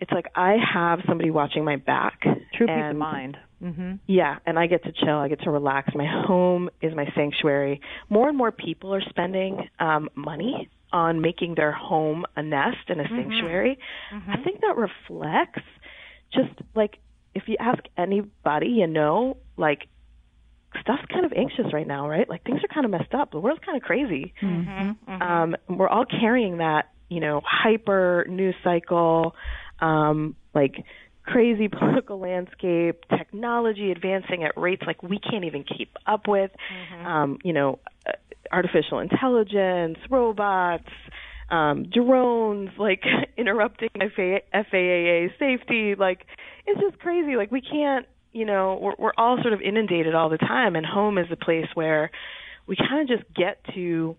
it's 0.00 0.10
like 0.10 0.26
I 0.34 0.56
have 0.74 1.00
somebody 1.06 1.30
watching 1.30 1.64
my 1.64 1.76
back. 1.76 2.20
True 2.54 2.66
peace 2.66 2.90
of 2.90 2.96
mind. 2.96 3.36
Mm-hmm. 3.62 3.92
Yeah, 4.06 4.38
and 4.44 4.58
I 4.58 4.66
get 4.66 4.82
to 4.84 4.92
chill. 4.92 5.16
I 5.16 5.28
get 5.28 5.42
to 5.42 5.50
relax. 5.50 5.94
My 5.94 6.06
home 6.26 6.68
is 6.80 6.92
my 6.94 7.06
sanctuary. 7.14 7.80
More 8.10 8.28
and 8.28 8.36
more 8.36 8.50
people 8.50 8.92
are 8.94 9.02
spending 9.08 9.68
um, 9.78 10.08
money 10.16 10.68
on 10.92 11.20
making 11.20 11.54
their 11.54 11.72
home 11.72 12.24
a 12.36 12.42
nest 12.42 12.88
and 12.88 13.00
a 13.00 13.04
mm-hmm. 13.04 13.30
sanctuary. 13.30 13.78
Mm-hmm. 14.12 14.30
I 14.30 14.42
think 14.42 14.60
that 14.60 14.76
reflects 14.76 15.62
just 16.34 16.50
like 16.74 16.98
if 17.34 17.44
you 17.46 17.56
ask 17.58 17.82
anybody 17.96 18.68
you 18.68 18.86
know, 18.86 19.38
like 19.56 19.88
stuff's 20.80 21.04
kind 21.12 21.24
of 21.24 21.32
anxious 21.32 21.66
right 21.72 21.86
now, 21.86 22.08
right? 22.08 22.28
Like 22.28 22.44
things 22.44 22.60
are 22.64 22.72
kind 22.72 22.84
of 22.84 22.90
messed 22.90 23.14
up. 23.14 23.30
The 23.30 23.40
world's 23.40 23.62
kind 23.64 23.76
of 23.76 23.82
crazy. 23.82 24.34
Mm-hmm. 24.42 25.10
mm-hmm. 25.10 25.22
Um, 25.22 25.56
we're 25.68 25.88
all 25.88 26.04
carrying 26.04 26.58
that, 26.58 26.90
you 27.08 27.20
know, 27.20 27.42
hyper 27.44 28.26
news 28.28 28.54
cycle, 28.64 29.34
um, 29.80 30.34
like 30.54 30.84
crazy 31.24 31.68
political 31.78 32.18
landscape, 32.18 33.04
technology 33.16 33.90
advancing 33.90 34.44
at 34.44 34.52
rates 34.56 34.82
like 34.86 35.02
we 35.02 35.18
can't 35.18 35.44
even 35.44 35.64
keep 35.64 35.96
up 36.06 36.26
with. 36.26 36.50
Mm-hmm. 36.50 37.06
Um, 37.06 37.38
you 37.44 37.52
know, 37.52 37.78
uh, 38.06 38.12
artificial 38.50 38.98
intelligence, 38.98 39.98
robots, 40.10 40.88
um, 41.50 41.84
drones, 41.92 42.70
like 42.78 43.02
interrupting 43.36 43.90
FAA 43.94 45.26
safety. 45.38 45.94
Like 45.98 46.26
it's 46.66 46.80
just 46.80 46.98
crazy. 46.98 47.36
Like 47.36 47.50
we 47.50 47.60
can't, 47.60 48.06
you 48.32 48.44
know, 48.44 48.78
we're, 48.80 48.94
we're 48.98 49.12
all 49.16 49.38
sort 49.42 49.52
of 49.52 49.60
inundated 49.60 50.14
all 50.14 50.28
the 50.28 50.38
time, 50.38 50.76
and 50.76 50.86
home 50.86 51.18
is 51.18 51.26
a 51.30 51.36
place 51.36 51.66
where 51.74 52.10
we 52.66 52.76
kind 52.76 53.02
of 53.02 53.18
just 53.18 53.34
get 53.34 53.62
to 53.74 54.16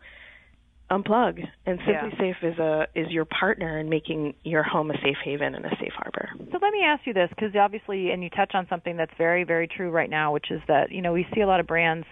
unplug 0.91 1.39
and 1.65 1.79
simply 1.79 2.09
yeah. 2.11 2.19
safe 2.19 2.35
is 2.43 2.59
a 2.59 2.87
is 2.93 3.09
your 3.09 3.25
partner 3.25 3.79
in 3.79 3.89
making 3.89 4.33
your 4.43 4.63
home 4.63 4.91
a 4.91 4.93
safe 4.95 5.17
haven 5.23 5.55
and 5.55 5.65
a 5.65 5.69
safe 5.79 5.93
harbor 5.95 6.29
so 6.37 6.59
let 6.61 6.71
me 6.71 6.83
ask 6.85 7.07
you 7.07 7.13
this 7.13 7.29
because 7.29 7.55
obviously 7.55 8.11
and 8.11 8.21
you 8.21 8.29
touch 8.29 8.51
on 8.53 8.67
something 8.69 8.97
that's 8.97 9.13
very 9.17 9.43
very 9.43 9.67
true 9.67 9.89
right 9.89 10.09
now 10.09 10.33
which 10.33 10.51
is 10.51 10.61
that 10.67 10.91
you 10.91 11.01
know 11.01 11.13
we 11.13 11.25
see 11.33 11.41
a 11.41 11.47
lot 11.47 11.59
of 11.59 11.65
brands 11.65 12.05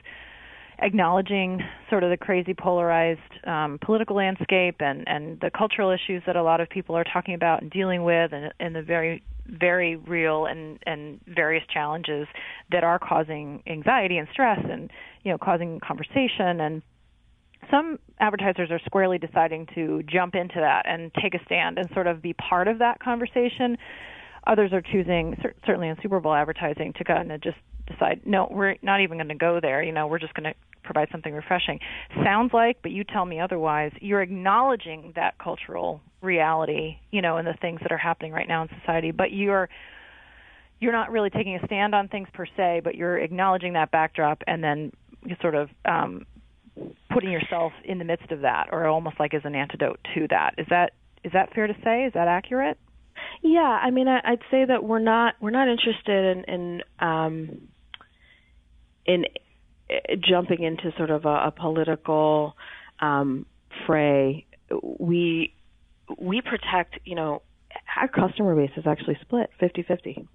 acknowledging 0.79 1.59
sort 1.89 2.03
of 2.03 2.09
the 2.09 2.17
crazy 2.17 2.53
polarized 2.53 3.19
um, 3.45 3.77
political 3.85 4.15
landscape 4.15 4.77
and 4.79 5.07
and 5.07 5.39
the 5.41 5.51
cultural 5.55 5.91
issues 5.91 6.23
that 6.25 6.35
a 6.35 6.43
lot 6.43 6.59
of 6.59 6.69
people 6.69 6.95
are 6.95 7.03
talking 7.03 7.35
about 7.35 7.61
and 7.61 7.69
dealing 7.69 8.03
with 8.03 8.31
and, 8.33 8.53
and 8.59 8.73
the 8.73 8.81
very 8.81 9.21
very 9.51 9.95
real 9.97 10.45
and 10.45 10.79
and 10.85 11.19
various 11.27 11.63
challenges 11.71 12.27
that 12.71 12.83
are 12.83 12.97
causing 12.97 13.61
anxiety 13.67 14.17
and 14.17 14.27
stress 14.31 14.59
and 14.63 14.89
you 15.23 15.31
know 15.31 15.37
causing 15.37 15.79
conversation 15.79 16.61
and 16.61 16.81
some 17.69 17.99
advertisers 18.19 18.71
are 18.71 18.79
squarely 18.85 19.17
deciding 19.17 19.67
to 19.75 20.01
jump 20.03 20.35
into 20.35 20.55
that 20.55 20.83
and 20.87 21.11
take 21.21 21.33
a 21.35 21.43
stand 21.45 21.77
and 21.77 21.89
sort 21.93 22.07
of 22.07 22.21
be 22.21 22.33
part 22.33 22.67
of 22.67 22.79
that 22.79 22.99
conversation. 22.99 23.77
Others 24.47 24.73
are 24.73 24.81
choosing, 24.81 25.37
certainly 25.65 25.87
in 25.87 25.97
Super 26.01 26.19
Bowl 26.19 26.33
advertising, 26.33 26.93
to 26.97 27.03
kind 27.03 27.31
of 27.31 27.41
just 27.41 27.57
decide, 27.87 28.21
no, 28.25 28.47
we're 28.49 28.75
not 28.81 29.01
even 29.01 29.17
going 29.17 29.27
to 29.27 29.35
go 29.35 29.59
there. 29.61 29.83
You 29.83 29.91
know, 29.91 30.07
we're 30.07 30.19
just 30.19 30.33
going 30.33 30.51
to 30.51 30.55
provide 30.83 31.09
something 31.11 31.33
refreshing. 31.33 31.79
Sounds 32.23 32.51
like, 32.53 32.77
but 32.81 32.91
you 32.91 33.03
tell 33.03 33.25
me 33.25 33.39
otherwise. 33.39 33.91
You're 34.01 34.21
acknowledging 34.21 35.13
that 35.15 35.37
cultural 35.37 36.01
reality, 36.21 36.97
you 37.11 37.21
know, 37.21 37.37
and 37.37 37.47
the 37.47 37.55
things 37.61 37.79
that 37.81 37.91
are 37.91 37.97
happening 37.97 38.31
right 38.31 38.47
now 38.47 38.63
in 38.63 38.69
society, 38.79 39.11
but 39.11 39.31
you're 39.31 39.69
you're 40.79 40.91
not 40.91 41.11
really 41.11 41.29
taking 41.29 41.55
a 41.55 41.65
stand 41.67 41.93
on 41.93 42.07
things 42.07 42.27
per 42.33 42.47
se, 42.57 42.81
but 42.83 42.95
you're 42.95 43.19
acknowledging 43.19 43.73
that 43.73 43.91
backdrop 43.91 44.41
and 44.47 44.63
then 44.63 44.91
sort 45.39 45.53
of 45.53 45.69
um, 45.85 46.25
putting 47.13 47.29
yourself 47.31 47.71
in 47.85 47.99
the 47.99 48.03
midst 48.03 48.31
of 48.31 48.41
that, 48.41 48.69
or 48.71 48.87
almost 48.87 49.19
like 49.19 49.35
as 49.35 49.43
an 49.45 49.53
antidote 49.53 49.99
to 50.15 50.27
that. 50.29 50.55
Is 50.57 50.65
that 50.69 50.93
is 51.23 51.31
that 51.33 51.53
fair 51.53 51.67
to 51.67 51.75
say? 51.83 52.05
Is 52.05 52.13
that 52.13 52.27
accurate? 52.27 52.79
Yeah, 53.41 53.61
I 53.61 53.89
mean, 53.89 54.07
I, 54.07 54.31
would 54.31 54.43
say 54.51 54.65
that 54.65 54.83
we're 54.83 54.99
not 54.99 55.35
we're 55.41 55.49
not 55.49 55.67
interested 55.67 56.37
in 56.37 56.43
in 56.53 56.81
um, 56.99 57.67
in 59.05 59.25
uh, 59.89 60.15
jumping 60.19 60.63
into 60.63 60.95
sort 60.97 61.09
of 61.09 61.25
a, 61.25 61.47
a 61.47 61.53
political 61.55 62.55
um, 62.99 63.45
fray. 63.87 64.45
We 64.99 65.55
we 66.19 66.41
protect, 66.41 66.99
you 67.05 67.15
know, 67.15 67.41
our 67.95 68.07
customer 68.07 68.55
base 68.55 68.71
is 68.77 68.85
actually 68.85 69.17
split 69.21 69.49
50-50. 69.61 70.27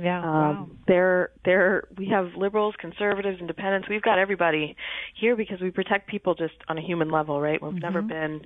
Yeah. 0.00 0.18
Um, 0.18 0.24
wow. 0.24 0.68
They're 0.86 1.30
they're 1.44 1.84
we 1.96 2.08
have 2.10 2.34
liberals, 2.36 2.74
conservatives, 2.78 3.40
independents. 3.40 3.88
We've 3.88 4.02
got 4.02 4.18
everybody 4.18 4.76
here 5.20 5.34
because 5.34 5.60
we 5.60 5.70
protect 5.70 6.08
people 6.08 6.34
just 6.36 6.54
on 6.68 6.78
a 6.78 6.80
human 6.80 7.10
level, 7.10 7.40
right? 7.40 7.60
We've 7.60 7.72
mm-hmm. 7.72 7.80
never 7.80 8.02
been 8.02 8.42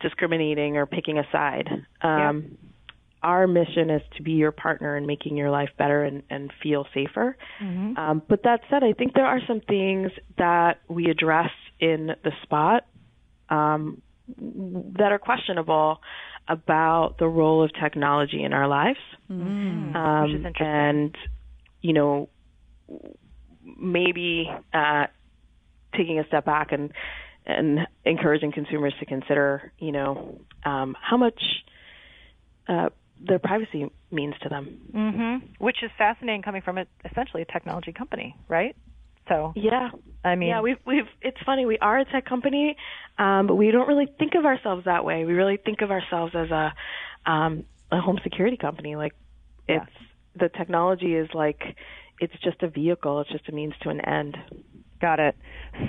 discriminating 0.00 0.76
or 0.76 0.84
picking 0.84 1.18
a 1.18 1.24
side. 1.32 1.68
Um, 2.02 2.58
yeah. 2.60 2.68
Our 3.24 3.46
mission 3.46 3.88
is 3.90 4.02
to 4.16 4.22
be 4.22 4.32
your 4.32 4.52
partner 4.52 4.96
in 4.96 5.06
making 5.06 5.36
your 5.36 5.50
life 5.50 5.70
better 5.78 6.04
and, 6.04 6.22
and 6.28 6.52
feel 6.62 6.86
safer. 6.92 7.36
Mm-hmm. 7.62 7.96
Um, 7.96 8.22
but 8.28 8.42
that 8.44 8.60
said, 8.68 8.84
I 8.84 8.92
think 8.92 9.14
there 9.14 9.26
are 9.26 9.40
some 9.48 9.60
things 9.60 10.12
that 10.36 10.80
we 10.88 11.06
address 11.06 11.50
in 11.80 12.10
the 12.22 12.32
spot 12.42 12.86
um, 13.48 14.02
that 14.98 15.10
are 15.10 15.18
questionable 15.18 16.00
about 16.46 17.16
the 17.18 17.26
role 17.26 17.64
of 17.64 17.70
technology 17.82 18.42
in 18.44 18.52
our 18.52 18.68
lives. 18.68 18.98
Mm, 19.30 19.96
um, 19.96 20.46
and, 20.60 21.16
you 21.80 21.94
know, 21.94 22.28
maybe 23.78 24.50
uh, 24.72 25.06
taking 25.96 26.18
a 26.18 26.26
step 26.26 26.44
back 26.44 26.72
and 26.72 26.92
and 27.46 27.80
encouraging 28.04 28.52
consumers 28.52 28.94
to 29.00 29.06
consider, 29.06 29.72
you 29.78 29.92
know, 29.92 30.40
um, 30.64 30.96
how 31.00 31.18
much 31.18 31.40
uh, 32.68 32.88
their 33.20 33.38
privacy 33.38 33.90
means 34.10 34.34
to 34.42 34.48
them. 34.48 34.80
Mm-hmm. 34.94 35.46
Which 35.58 35.82
is 35.82 35.90
fascinating, 35.96 36.42
coming 36.42 36.62
from 36.62 36.78
a, 36.78 36.86
essentially 37.10 37.42
a 37.42 37.46
technology 37.46 37.92
company, 37.92 38.36
right? 38.48 38.76
So 39.28 39.52
yeah, 39.56 39.90
I 40.22 40.34
mean, 40.34 40.50
yeah, 40.50 40.60
we've 40.60 40.76
we've. 40.86 41.06
It's 41.22 41.38
funny. 41.46 41.64
We 41.64 41.78
are 41.78 41.98
a 41.98 42.04
tech 42.04 42.26
company, 42.26 42.76
um, 43.18 43.46
but 43.46 43.54
we 43.54 43.70
don't 43.70 43.88
really 43.88 44.08
think 44.18 44.34
of 44.34 44.44
ourselves 44.44 44.84
that 44.84 45.04
way. 45.04 45.24
We 45.24 45.32
really 45.32 45.56
think 45.56 45.80
of 45.80 45.90
ourselves 45.90 46.34
as 46.34 46.50
a 46.50 46.74
um, 47.24 47.64
a 47.90 48.00
home 48.00 48.18
security 48.22 48.58
company. 48.58 48.96
Like 48.96 49.14
it's 49.66 49.90
the 50.38 50.50
technology 50.50 51.14
is 51.14 51.28
like 51.32 51.62
it's 52.20 52.34
just 52.42 52.62
a 52.62 52.68
vehicle. 52.68 53.20
It's 53.22 53.30
just 53.30 53.48
a 53.48 53.52
means 53.52 53.74
to 53.82 53.88
an 53.88 54.00
end. 54.00 54.36
Got 55.04 55.20
it. 55.20 55.36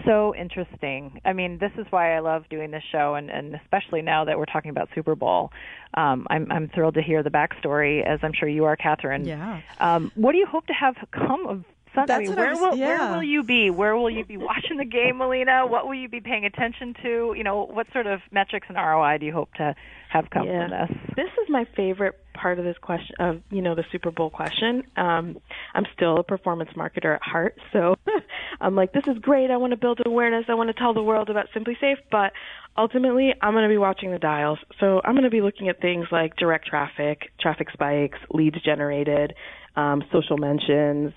So 0.03 0.35
interesting. 0.35 1.21
I 1.23 1.31
mean, 1.31 1.57
this 1.57 1.71
is 1.77 1.85
why 1.89 2.17
I 2.17 2.19
love 2.19 2.43
doing 2.49 2.71
this 2.71 2.83
show, 2.91 3.15
and, 3.15 3.29
and 3.29 3.55
especially 3.55 4.01
now 4.01 4.25
that 4.25 4.37
we're 4.37 4.43
talking 4.43 4.71
about 4.71 4.89
Super 4.93 5.15
Bowl. 5.15 5.53
Um, 5.93 6.27
I'm, 6.29 6.51
I'm 6.51 6.67
thrilled 6.67 6.95
to 6.95 7.01
hear 7.01 7.23
the 7.23 7.29
backstory, 7.29 8.05
as 8.05 8.19
I'm 8.23 8.33
sure 8.33 8.49
you 8.49 8.65
are, 8.65 8.75
Catharine. 8.75 9.23
Yeah. 9.23 9.61
Um, 9.79 10.11
what 10.15 10.33
do 10.33 10.37
you 10.37 10.45
hope 10.45 10.67
to 10.67 10.73
have 10.73 10.95
come 11.11 11.47
of 11.47 11.63
Sunday. 11.95 12.25
That's 12.25 12.29
what 12.29 12.37
where 12.37 12.51
was, 12.51 12.59
will 12.59 12.77
yeah. 12.77 12.87
where 12.87 13.15
will 13.17 13.23
you 13.23 13.43
be? 13.43 13.69
Where 13.69 13.95
will 13.95 14.09
you 14.09 14.25
be 14.25 14.37
watching 14.37 14.77
the 14.77 14.85
game, 14.85 15.17
Melina? 15.17 15.65
What 15.65 15.87
will 15.87 15.95
you 15.95 16.09
be 16.09 16.21
paying 16.21 16.45
attention 16.45 16.93
to? 17.03 17.33
You 17.35 17.43
know, 17.43 17.63
what 17.65 17.87
sort 17.93 18.07
of 18.07 18.19
metrics 18.31 18.67
and 18.69 18.77
ROI 18.77 19.17
do 19.19 19.25
you 19.25 19.33
hope 19.33 19.53
to 19.55 19.75
have 20.09 20.29
come 20.29 20.45
Yeah. 20.47 20.67
from 20.67 20.71
this? 20.71 21.15
This 21.15 21.31
is 21.43 21.49
my 21.49 21.65
favorite 21.75 22.15
part 22.33 22.59
of 22.59 22.65
this 22.65 22.77
question 22.81 23.15
of 23.19 23.41
you 23.49 23.61
know 23.61 23.75
the 23.75 23.85
Super 23.91 24.11
Bowl 24.11 24.29
question. 24.29 24.83
Um, 24.97 25.37
I'm 25.73 25.85
still 25.93 26.17
a 26.17 26.23
performance 26.23 26.71
marketer 26.75 27.15
at 27.15 27.21
heart, 27.21 27.57
so 27.73 27.95
I'm 28.61 28.75
like, 28.75 28.91
this 28.93 29.07
is 29.07 29.17
great. 29.19 29.49
I 29.49 29.57
want 29.57 29.71
to 29.71 29.77
build 29.77 30.01
awareness. 30.05 30.45
I 30.49 30.53
want 30.55 30.67
to 30.67 30.73
tell 30.73 30.93
the 30.93 31.03
world 31.03 31.29
about 31.29 31.47
SimpliSafe, 31.55 31.97
but 32.11 32.33
ultimately, 32.77 33.33
I'm 33.41 33.53
going 33.53 33.63
to 33.63 33.69
be 33.69 33.77
watching 33.77 34.11
the 34.11 34.19
dials. 34.19 34.59
So 34.79 35.01
I'm 35.03 35.13
going 35.13 35.23
to 35.23 35.29
be 35.29 35.41
looking 35.41 35.69
at 35.69 35.79
things 35.81 36.07
like 36.11 36.35
direct 36.35 36.67
traffic, 36.67 37.31
traffic 37.39 37.69
spikes, 37.71 38.19
leads 38.31 38.61
generated, 38.61 39.33
um, 39.75 40.03
social 40.11 40.37
mentions. 40.37 41.13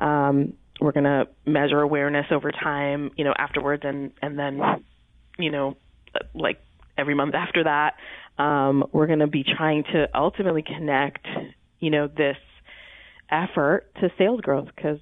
Um, 0.00 0.54
we're 0.80 0.92
going 0.92 1.04
to 1.04 1.26
measure 1.44 1.80
awareness 1.80 2.26
over 2.30 2.52
time, 2.52 3.10
you 3.16 3.24
know, 3.24 3.34
afterwards, 3.36 3.82
and 3.84 4.12
and 4.22 4.38
then, 4.38 4.60
you 5.38 5.50
know, 5.50 5.76
like 6.34 6.60
every 6.96 7.14
month 7.14 7.34
after 7.34 7.64
that. 7.64 7.94
Um, 8.42 8.84
we're 8.92 9.08
going 9.08 9.18
to 9.18 9.26
be 9.26 9.44
trying 9.44 9.82
to 9.92 10.08
ultimately 10.14 10.62
connect, 10.62 11.26
you 11.80 11.90
know, 11.90 12.06
this 12.06 12.36
effort 13.30 13.92
to 14.00 14.10
sales 14.16 14.40
growth 14.40 14.68
because 14.74 15.00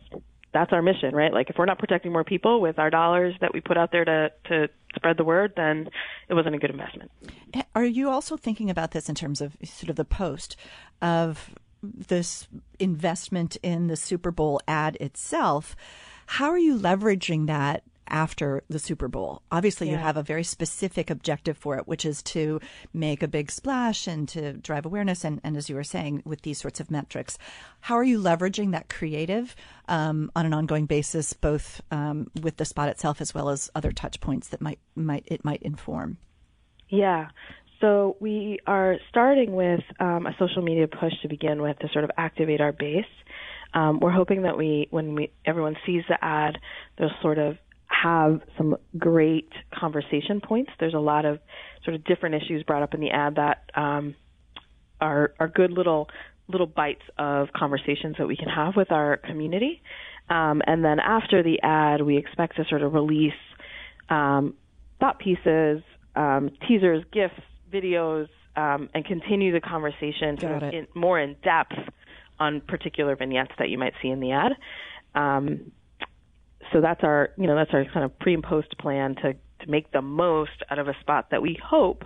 that's 0.53 0.73
our 0.73 0.81
mission, 0.81 1.15
right? 1.15 1.33
Like 1.33 1.51
if 1.51 1.57
we're 1.59 1.67
not 1.67 1.79
protecting 1.79 2.13
more 2.13 2.25
people 2.25 2.61
with 2.61 2.79
our 2.79 2.89
dollars 2.89 3.35
that 3.43 3.53
we 3.53 3.61
put 3.61 3.77
out 3.77 3.93
there 3.93 4.05
to 4.05 4.31
to 4.47 4.69
spread 4.95 5.19
the 5.19 5.25
word, 5.25 5.53
then 5.57 5.89
it 6.29 6.35
wasn't 6.35 6.55
a 6.55 6.59
good 6.59 6.71
investment. 6.71 7.11
Are 7.75 7.85
you 7.85 8.09
also 8.09 8.37
thinking 8.37 8.71
about 8.71 8.93
this 8.93 9.09
in 9.09 9.15
terms 9.15 9.43
of 9.43 9.57
sort 9.65 9.91
of 9.91 9.97
the 9.97 10.05
post 10.07 10.57
of 11.03 11.51
this 11.83 12.49
investment 12.79 13.57
in 13.63 13.87
the 13.87 13.97
Super 13.97 14.31
Bowl 14.31 14.61
ad 14.67 14.97
itself? 15.01 15.77
How 16.27 16.51
are 16.51 16.59
you 16.59 16.77
leveraging 16.79 17.47
that 17.47 17.83
after 18.09 18.63
the 18.69 18.79
Super 18.79 19.09
Bowl? 19.09 19.43
Obviously, 19.51 19.91
you 19.91 19.97
have 19.97 20.17
a 20.17 20.23
very 20.23 20.45
specific 20.45 21.11
objective 21.11 21.57
for 21.57 21.77
it, 21.77 21.87
which 21.87 22.05
is 22.05 22.23
to 22.25 22.61
make 22.93 23.23
a 23.23 23.29
big 23.29 23.51
splash 23.51 24.07
and 24.07 24.29
to 24.29 24.55
drive 24.55 24.87
awareness. 24.87 25.25
And, 25.25 25.41
and 25.43 25.57
as 25.57 25.69
you 25.69 25.77
were 25.77 25.85
saying, 25.85 26.23
with 26.25 26.43
these 26.43 26.59
sorts 26.59 26.81
of 26.81 26.91
metrics, 26.91 27.39
how 27.81 27.97
are 27.97 28.05
you 28.05 28.21
leveraging 28.21 28.73
that 28.73 28.89
creative 28.89 29.55
um, 29.89 30.31
on 30.35 30.47
an 30.47 30.55
ongoing 30.55 30.87
basis, 30.87 31.33
both 31.33 31.81
um, 31.91 32.29
with 32.41 32.57
the 32.57 32.65
spot 32.65 32.89
itself 32.89 33.21
as 33.21 33.35
well 33.35 33.49
as 33.49 33.71
other 33.75 33.93
touch 33.93 34.21
points 34.21 34.49
that 34.49 34.61
might 34.61 34.79
might 34.95 35.25
it 35.27 35.45
might 35.45 35.63
inform? 35.63 36.19
Yeah. 36.89 37.29
So 37.81 38.17
we 38.21 38.59
are 38.67 38.97
starting 39.11 39.55
with 39.55 39.81
um, 40.01 40.27
a 40.27 40.35
social 40.39 40.63
media 40.63 40.89
push 40.89 41.13
to 41.23 41.29
begin 41.29 41.61
with 41.61 41.79
to 41.81 41.89
sort 41.93 42.05
of 42.05 42.11
activate 42.17 42.61
our 42.61 42.73
base. 42.73 43.05
Um, 43.75 44.01
we're 44.01 44.13
hoping 44.13 44.43
that 44.43 44.57
we, 44.57 44.89
when 44.91 45.15
we 45.15 45.31
everyone 45.45 45.77
sees 45.85 46.03
the 46.09 46.17
ad, 46.23 46.59
they'll 46.99 47.11
sort 47.21 47.39
of 47.39 47.59
have 47.87 48.41
some 48.57 48.77
great 48.97 49.51
conversation 49.75 50.41
points. 50.41 50.71
There's 50.81 50.95
a 50.95 50.99
lot 50.99 51.25
of 51.25 51.39
sort 51.85 51.95
of 51.95 52.05
different 52.05 52.37
issues 52.37 52.63
brought 52.63 52.83
up 52.83 52.95
in 52.95 53.01
the 53.01 53.11
ad 53.11 53.37
that 53.37 53.71
um, 53.75 54.15
are 55.01 55.35
are 55.39 55.49
good 55.49 55.73
little 55.73 56.09
little 56.49 56.67
bites 56.67 57.03
of 57.19 57.49
conversations 57.55 58.17
that 58.19 58.27
we 58.27 58.37
can 58.37 58.49
have 58.49 58.75
with 58.77 58.91
our 58.93 59.17
community. 59.17 59.83
Um, 60.31 60.63
and 60.67 60.85
then 60.85 60.99
after 61.01 61.43
the 61.43 61.61
ad, 61.63 62.03
we 62.03 62.17
expect 62.17 62.57
to 62.57 62.65
sort 62.69 62.83
of 62.83 62.95
release 62.95 63.33
um, 64.09 64.55
thought 65.01 65.19
pieces, 65.19 65.83
um, 66.15 66.51
teasers, 66.67 67.05
gifs, 67.13 67.35
videos, 67.73 68.29
um, 68.57 68.89
and 68.95 69.05
continue 69.05 69.53
the 69.53 69.61
conversation 69.61 70.39
sort 70.39 70.63
of 70.63 70.63
in, 70.63 70.87
more 70.95 71.21
in 71.21 71.37
depth 71.43 71.75
on 72.39 72.61
particular 72.61 73.17
vignettes 73.17 73.53
that 73.59 73.69
you 73.69 73.79
might 73.79 73.93
see 74.03 74.09
in 74.09 74.21
the 74.21 74.33
ad. 74.33 74.53
Um, 75.15 75.73
so 76.73 76.81
that's 76.81 77.03
our, 77.03 77.31
you 77.37 77.47
know, 77.47 77.55
that's 77.55 77.71
our 77.73 77.85
kind 77.85 78.05
of 78.05 78.19
pre 78.19 78.35
and 78.35 78.43
post 78.43 78.77
plan 78.79 79.15
to 79.17 79.35
to 79.61 79.71
make 79.71 79.91
the 79.91 80.03
most 80.03 80.63
out 80.71 80.79
of 80.79 80.89
a 80.89 80.95
spot 81.01 81.31
that 81.31 81.41
we 81.41 81.59
hope 81.63 82.05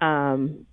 um, 0.00 0.66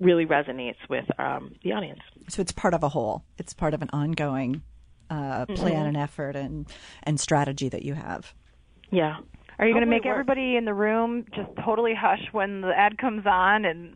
really 0.00 0.26
resonates 0.26 0.76
with 0.88 1.04
um, 1.18 1.54
the 1.62 1.72
audience. 1.72 2.00
So 2.28 2.40
it's 2.40 2.52
part 2.52 2.74
of 2.74 2.82
a 2.82 2.88
whole. 2.88 3.24
It's 3.38 3.52
part 3.52 3.74
of 3.74 3.82
an 3.82 3.90
ongoing 3.92 4.62
uh, 5.10 5.46
plan 5.46 5.86
and 5.86 5.96
effort 5.96 6.36
and 6.36 6.66
and 7.02 7.20
strategy 7.20 7.68
that 7.68 7.82
you 7.82 7.94
have. 7.94 8.34
Yeah. 8.90 9.16
Are 9.58 9.66
you 9.66 9.72
going 9.72 9.84
to 9.84 9.90
make 9.90 10.06
everybody 10.06 10.56
in 10.56 10.64
the 10.64 10.74
room 10.74 11.24
just 11.34 11.48
totally 11.64 11.94
hush 11.98 12.22
when 12.32 12.60
the 12.60 12.72
ad 12.76 12.98
comes 12.98 13.24
on 13.26 13.64
and 13.64 13.94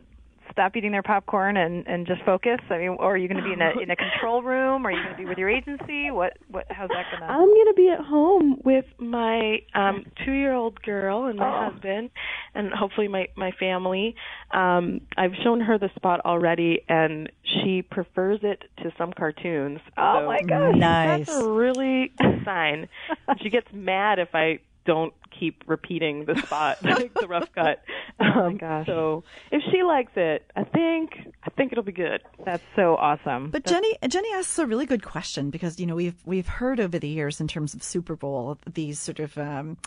stop 0.51 0.75
eating 0.75 0.91
their 0.91 1.03
popcorn 1.03 1.57
and 1.57 1.85
and 1.87 2.07
just 2.07 2.23
focus? 2.23 2.59
I 2.69 2.77
mean, 2.77 2.89
or 2.89 3.13
are 3.13 3.17
you 3.17 3.27
going 3.27 3.43
to 3.43 3.43
be 3.43 3.53
in 3.53 3.61
a 3.61 3.71
in 3.83 3.91
a 3.91 3.95
control 3.95 4.41
room? 4.41 4.85
Are 4.87 4.91
you 4.91 4.97
going 5.03 5.15
to 5.15 5.17
be 5.17 5.25
with 5.25 5.37
your 5.37 5.49
agency? 5.49 6.11
What 6.11 6.37
what 6.49 6.65
how's 6.69 6.89
that 6.89 7.05
going 7.11 7.21
to? 7.21 7.27
I'm 7.27 7.45
going 7.47 7.65
to 7.67 7.73
be 7.75 7.89
at 7.89 7.99
home 7.99 8.61
with 8.63 8.85
my 8.99 9.59
um, 9.75 10.05
two-year-old 10.25 10.81
girl 10.81 11.25
and 11.25 11.37
my 11.37 11.47
Oh. 11.67 11.71
husband, 11.71 12.09
and 12.55 12.71
hopefully 12.73 13.07
my 13.09 13.27
my 13.35 13.51
family. 13.59 14.15
Um, 14.51 15.01
I've 15.17 15.33
shown 15.43 15.59
her 15.61 15.77
the 15.77 15.89
spot 15.95 16.21
already, 16.25 16.81
and 16.87 17.29
she 17.43 17.81
prefers 17.83 18.39
it 18.43 18.63
to 18.81 18.91
some 18.97 19.11
cartoons. 19.13 19.79
Oh 19.97 20.21
so 20.21 20.25
my 20.25 20.41
gosh. 20.41 20.75
Nice. 20.77 21.27
That's 21.27 21.41
a 21.41 21.49
really 21.51 22.11
good 22.17 22.41
sign. 22.45 22.87
she 23.41 23.49
gets 23.49 23.67
mad 23.73 24.19
if 24.19 24.29
I 24.33 24.59
don't 24.85 25.13
keep 25.37 25.63
repeating 25.67 26.25
the 26.25 26.35
spot, 26.35 26.77
like 26.83 27.13
the 27.13 27.27
rough 27.27 27.51
cut. 27.53 27.83
Um, 28.21 28.57
gosh. 28.57 28.85
So 28.85 29.23
if 29.49 29.61
she 29.71 29.81
likes 29.81 30.11
it, 30.17 30.51
I 30.53 30.65
think 30.65 31.11
I 31.41 31.49
think 31.51 31.71
it'll 31.71 31.85
be 31.85 31.93
good. 31.93 32.21
That's 32.43 32.63
so 32.75 32.97
awesome. 32.97 33.49
But 33.49 33.63
Jenny, 33.65 33.97
Jenny 34.09 34.27
asks 34.33 34.59
a 34.59 34.65
really 34.65 34.85
good 34.85 35.03
question 35.03 35.51
because 35.51 35.79
you 35.79 35.85
know 35.85 35.95
we've 35.95 36.17
we've 36.25 36.47
heard 36.47 36.81
over 36.81 36.99
the 36.99 37.07
years 37.07 37.39
in 37.39 37.47
terms 37.47 37.73
of 37.73 37.81
Super 37.81 38.17
Bowl 38.17 38.57
these 38.73 38.99
sort 38.99 39.19
of 39.19 39.37
um, 39.37 39.77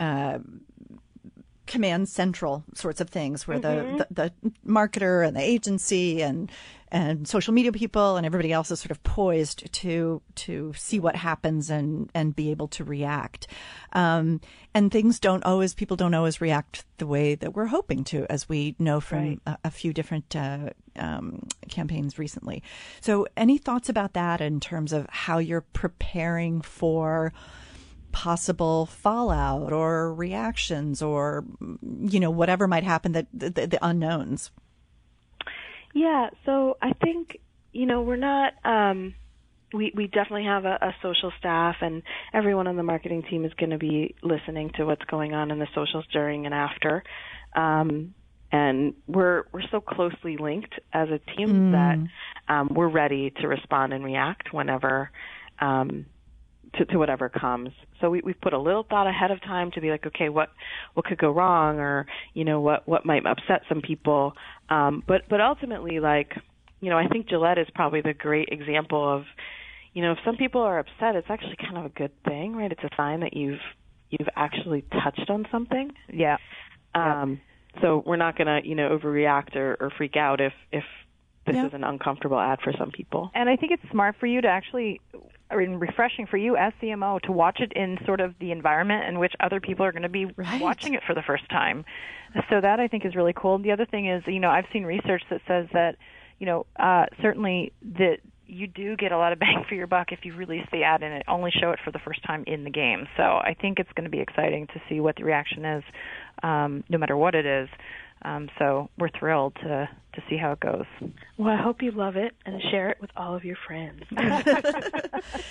uh, 0.00 0.38
command 1.68 2.08
central 2.08 2.64
sorts 2.74 3.00
of 3.00 3.08
things 3.10 3.46
where 3.46 3.58
the, 3.60 4.06
the 4.10 4.22
the 4.22 4.50
marketer 4.66 5.24
and 5.26 5.36
the 5.36 5.40
agency 5.42 6.20
and 6.22 6.50
and 6.90 7.28
social 7.28 7.52
media 7.52 7.70
people 7.70 8.16
and 8.16 8.24
everybody 8.24 8.50
else 8.50 8.70
is 8.70 8.80
sort 8.80 8.90
of 8.90 9.02
poised 9.04 9.70
to 9.72 10.22
to 10.34 10.72
see 10.74 10.98
what 10.98 11.14
happens 11.14 11.70
and 11.70 12.10
and 12.14 12.34
be 12.34 12.50
able 12.50 12.66
to 12.68 12.82
react. 12.82 13.46
Um, 13.92 14.40
and 14.74 14.90
things 14.90 15.20
don't 15.20 15.44
always 15.44 15.74
people 15.74 15.96
don't 15.96 16.14
always 16.14 16.40
react 16.40 16.84
the 16.96 17.06
way 17.06 17.34
that 17.36 17.54
we're 17.54 17.66
hoping 17.66 18.04
to 18.04 18.26
as 18.32 18.48
we 18.48 18.74
know 18.78 19.00
from 19.00 19.18
Right. 19.18 19.40
a, 19.46 19.58
a 19.64 19.70
few 19.70 19.92
different 19.92 20.34
uh, 20.34 20.70
um, 20.96 21.46
campaigns 21.68 22.18
recently. 22.18 22.62
So 23.00 23.26
any 23.36 23.58
thoughts 23.58 23.88
about 23.88 24.14
that 24.14 24.40
in 24.40 24.58
terms 24.60 24.92
of 24.92 25.06
how 25.10 25.38
you're 25.38 25.66
preparing 25.72 26.62
for 26.62 27.32
possible 28.12 28.86
fallout 28.86 29.72
or 29.72 30.14
reactions 30.14 31.02
or 31.02 31.44
you 32.00 32.18
know 32.18 32.30
whatever 32.30 32.66
might 32.66 32.84
happen 32.84 33.12
that 33.12 33.26
the, 33.32 33.50
the 33.50 33.78
unknowns 33.82 34.50
Yeah, 35.94 36.30
so 36.44 36.76
I 36.80 36.92
think 36.92 37.38
you 37.72 37.86
know 37.86 38.02
we're 38.02 38.16
not. 38.16 38.54
Um, 38.64 39.14
we 39.72 39.92
we 39.94 40.06
definitely 40.06 40.44
have 40.44 40.64
a, 40.64 40.78
a 40.80 40.94
social 41.02 41.32
staff, 41.38 41.76
and 41.80 42.02
everyone 42.32 42.66
on 42.66 42.76
the 42.76 42.82
marketing 42.82 43.22
team 43.22 43.44
is 43.44 43.52
going 43.54 43.70
to 43.70 43.78
be 43.78 44.14
listening 44.22 44.70
to 44.76 44.84
what's 44.84 45.04
going 45.04 45.34
on 45.34 45.50
in 45.50 45.58
the 45.58 45.68
socials 45.74 46.04
during 46.12 46.46
and 46.46 46.54
after. 46.54 47.02
Um, 47.54 48.14
and 48.50 48.94
we're 49.06 49.44
we're 49.52 49.68
so 49.70 49.80
closely 49.80 50.36
linked 50.38 50.74
as 50.92 51.08
a 51.10 51.18
team 51.36 51.72
that 51.72 51.98
um, 52.48 52.68
we're 52.70 52.88
ready 52.88 53.30
to 53.40 53.48
respond 53.48 53.92
and 53.92 54.02
react 54.02 54.54
whenever 54.54 55.10
um, 55.60 56.06
to, 56.76 56.84
to 56.86 56.96
whatever 56.98 57.28
comes. 57.28 57.70
So 58.00 58.10
we, 58.10 58.20
we've 58.22 58.40
put 58.40 58.52
a 58.52 58.58
little 58.58 58.84
thought 58.88 59.06
ahead 59.06 59.30
of 59.30 59.40
time 59.42 59.70
to 59.72 59.80
be 59.80 59.90
like, 59.90 60.06
okay, 60.06 60.28
what 60.28 60.50
what 60.94 61.04
could 61.06 61.18
go 61.18 61.30
wrong, 61.30 61.78
or 61.78 62.06
you 62.34 62.44
know, 62.44 62.60
what 62.60 62.86
what 62.88 63.04
might 63.06 63.24
upset 63.26 63.62
some 63.68 63.80
people. 63.80 64.32
Um, 64.68 65.02
but 65.06 65.22
but 65.28 65.40
ultimately, 65.40 66.00
like, 66.00 66.32
you 66.80 66.90
know, 66.90 66.98
I 66.98 67.08
think 67.08 67.28
Gillette 67.28 67.58
is 67.58 67.66
probably 67.74 68.00
the 68.02 68.14
great 68.14 68.48
example 68.50 69.02
of, 69.16 69.24
you 69.94 70.02
know, 70.02 70.12
if 70.12 70.18
some 70.24 70.36
people 70.36 70.60
are 70.62 70.78
upset, 70.78 71.16
it's 71.16 71.28
actually 71.30 71.56
kind 71.56 71.78
of 71.78 71.86
a 71.86 71.88
good 71.90 72.12
thing, 72.24 72.54
right? 72.54 72.70
It's 72.70 72.84
a 72.84 72.90
sign 72.96 73.20
that 73.20 73.34
you've 73.34 73.60
you've 74.10 74.28
actually 74.36 74.82
touched 75.02 75.28
on 75.28 75.46
something. 75.50 75.92
yeah. 76.12 76.36
Um, 76.94 77.40
so 77.82 78.02
we're 78.06 78.16
not 78.16 78.36
going 78.36 78.46
to, 78.46 78.66
you 78.66 78.74
know, 78.74 78.96
overreact 78.96 79.54
or, 79.54 79.76
or 79.80 79.90
freak 79.96 80.16
out 80.16 80.40
if 80.40 80.52
if 80.72 80.84
this 81.46 81.54
Yeah. 81.56 81.66
is 81.66 81.74
an 81.74 81.84
uncomfortable 81.84 82.38
ad 82.38 82.58
for 82.62 82.72
some 82.78 82.90
people. 82.90 83.30
And 83.34 83.48
I 83.48 83.56
think 83.56 83.72
it's 83.72 83.90
smart 83.90 84.16
for 84.18 84.26
you 84.26 84.40
to 84.42 84.48
actually, 84.48 85.00
refreshing 85.50 86.26
for 86.26 86.36
you 86.36 86.56
as 86.56 86.72
CMO 86.82 87.20
to 87.22 87.32
watch 87.32 87.60
it 87.60 87.72
in 87.74 87.98
sort 88.04 88.20
of 88.20 88.34
the 88.40 88.52
environment 88.52 89.04
in 89.08 89.18
which 89.18 89.32
other 89.40 89.60
people 89.60 89.84
are 89.84 89.92
going 89.92 90.02
to 90.02 90.08
be 90.08 90.26
Right. 90.36 90.60
watching 90.60 90.94
it 90.94 91.02
for 91.06 91.14
the 91.14 91.22
first 91.22 91.48
time. 91.48 91.84
So 92.50 92.60
that 92.60 92.80
I 92.80 92.88
think 92.88 93.06
is 93.06 93.14
really 93.14 93.32
cool. 93.34 93.58
The 93.58 93.72
other 93.72 93.86
thing 93.86 94.08
is, 94.08 94.22
you 94.26 94.40
know, 94.40 94.50
I've 94.50 94.66
seen 94.72 94.84
research 94.84 95.22
that 95.30 95.40
says 95.48 95.66
that, 95.72 95.96
you 96.38 96.46
know, 96.46 96.66
uh, 96.78 97.06
certainly 97.22 97.72
that 97.96 98.18
you 98.46 98.66
do 98.66 98.96
get 98.96 99.12
a 99.12 99.16
lot 99.18 99.32
of 99.32 99.38
bang 99.44 99.64
for 99.68 99.74
your 99.74 99.86
buck 99.86 100.12
if 100.12 100.20
you 100.24 100.34
release 100.34 100.66
the 100.72 100.82
ad 100.84 101.02
and 101.02 101.14
it 101.14 101.22
only 101.28 101.50
show 101.50 101.70
it 101.70 101.78
for 101.84 101.90
the 101.90 101.98
first 101.98 102.22
time 102.26 102.44
in 102.46 102.64
the 102.64 102.70
game. 102.70 103.06
So 103.16 103.22
I 103.22 103.54
think 103.58 103.78
it's 103.78 103.90
going 103.94 104.04
to 104.04 104.10
be 104.10 104.20
exciting 104.20 104.66
to 104.68 104.80
see 104.88 105.00
what 105.00 105.16
the 105.16 105.24
reaction 105.24 105.64
is, 105.64 105.84
um, 106.42 106.84
no 106.88 106.98
matter 106.98 107.16
what 107.16 107.34
it 107.34 107.46
is. 107.46 107.68
Um, 108.22 108.48
so 108.58 108.90
we're 108.98 109.10
thrilled 109.18 109.54
to 109.62 109.88
to 110.18 110.24
see 110.28 110.36
how 110.36 110.52
it 110.52 110.60
goes. 110.60 110.86
Well, 111.36 111.54
I 111.54 111.60
hope 111.60 111.82
you 111.82 111.90
love 111.90 112.16
it 112.16 112.34
and 112.44 112.60
share 112.70 112.90
it 112.90 113.00
with 113.00 113.10
all 113.16 113.34
of 113.34 113.44
your 113.44 113.56
friends. 113.66 114.02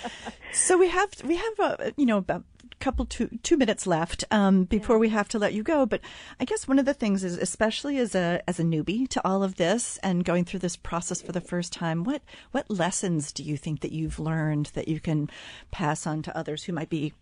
So 0.52 0.78
we 0.78 0.88
have 0.88 1.10
we 1.24 1.36
have 1.36 1.58
a 1.58 1.92
you 1.96 2.06
know 2.06 2.18
about 2.18 2.44
couple 2.80 3.04
two 3.04 3.28
two 3.42 3.56
minutes 3.56 3.86
left 3.86 4.24
um, 4.30 4.64
before 4.64 4.96
yeah. 4.96 5.00
we 5.00 5.08
have 5.10 5.28
to 5.28 5.38
let 5.38 5.52
you 5.52 5.62
go. 5.62 5.84
But 5.86 6.00
I 6.40 6.44
guess 6.44 6.66
one 6.66 6.78
of 6.78 6.84
the 6.84 6.94
things 6.94 7.24
is, 7.24 7.36
especially 7.36 7.98
as 7.98 8.14
a 8.14 8.42
as 8.48 8.58
a 8.58 8.64
newbie 8.64 9.08
to 9.10 9.26
all 9.26 9.42
of 9.42 9.56
this 9.56 9.98
and 10.02 10.24
going 10.24 10.44
through 10.44 10.60
this 10.60 10.76
process 10.76 11.20
for 11.20 11.32
the 11.32 11.40
first 11.40 11.72
time, 11.72 12.04
what 12.04 12.22
what 12.52 12.70
lessons 12.70 13.32
do 13.32 13.42
you 13.42 13.56
think 13.56 13.80
that 13.80 13.92
you've 13.92 14.18
learned 14.18 14.66
that 14.74 14.88
you 14.88 15.00
can 15.00 15.30
pass 15.70 16.06
on 16.06 16.22
to 16.22 16.36
others 16.36 16.64
who 16.64 16.72
might 16.72 16.90
be 16.90 17.12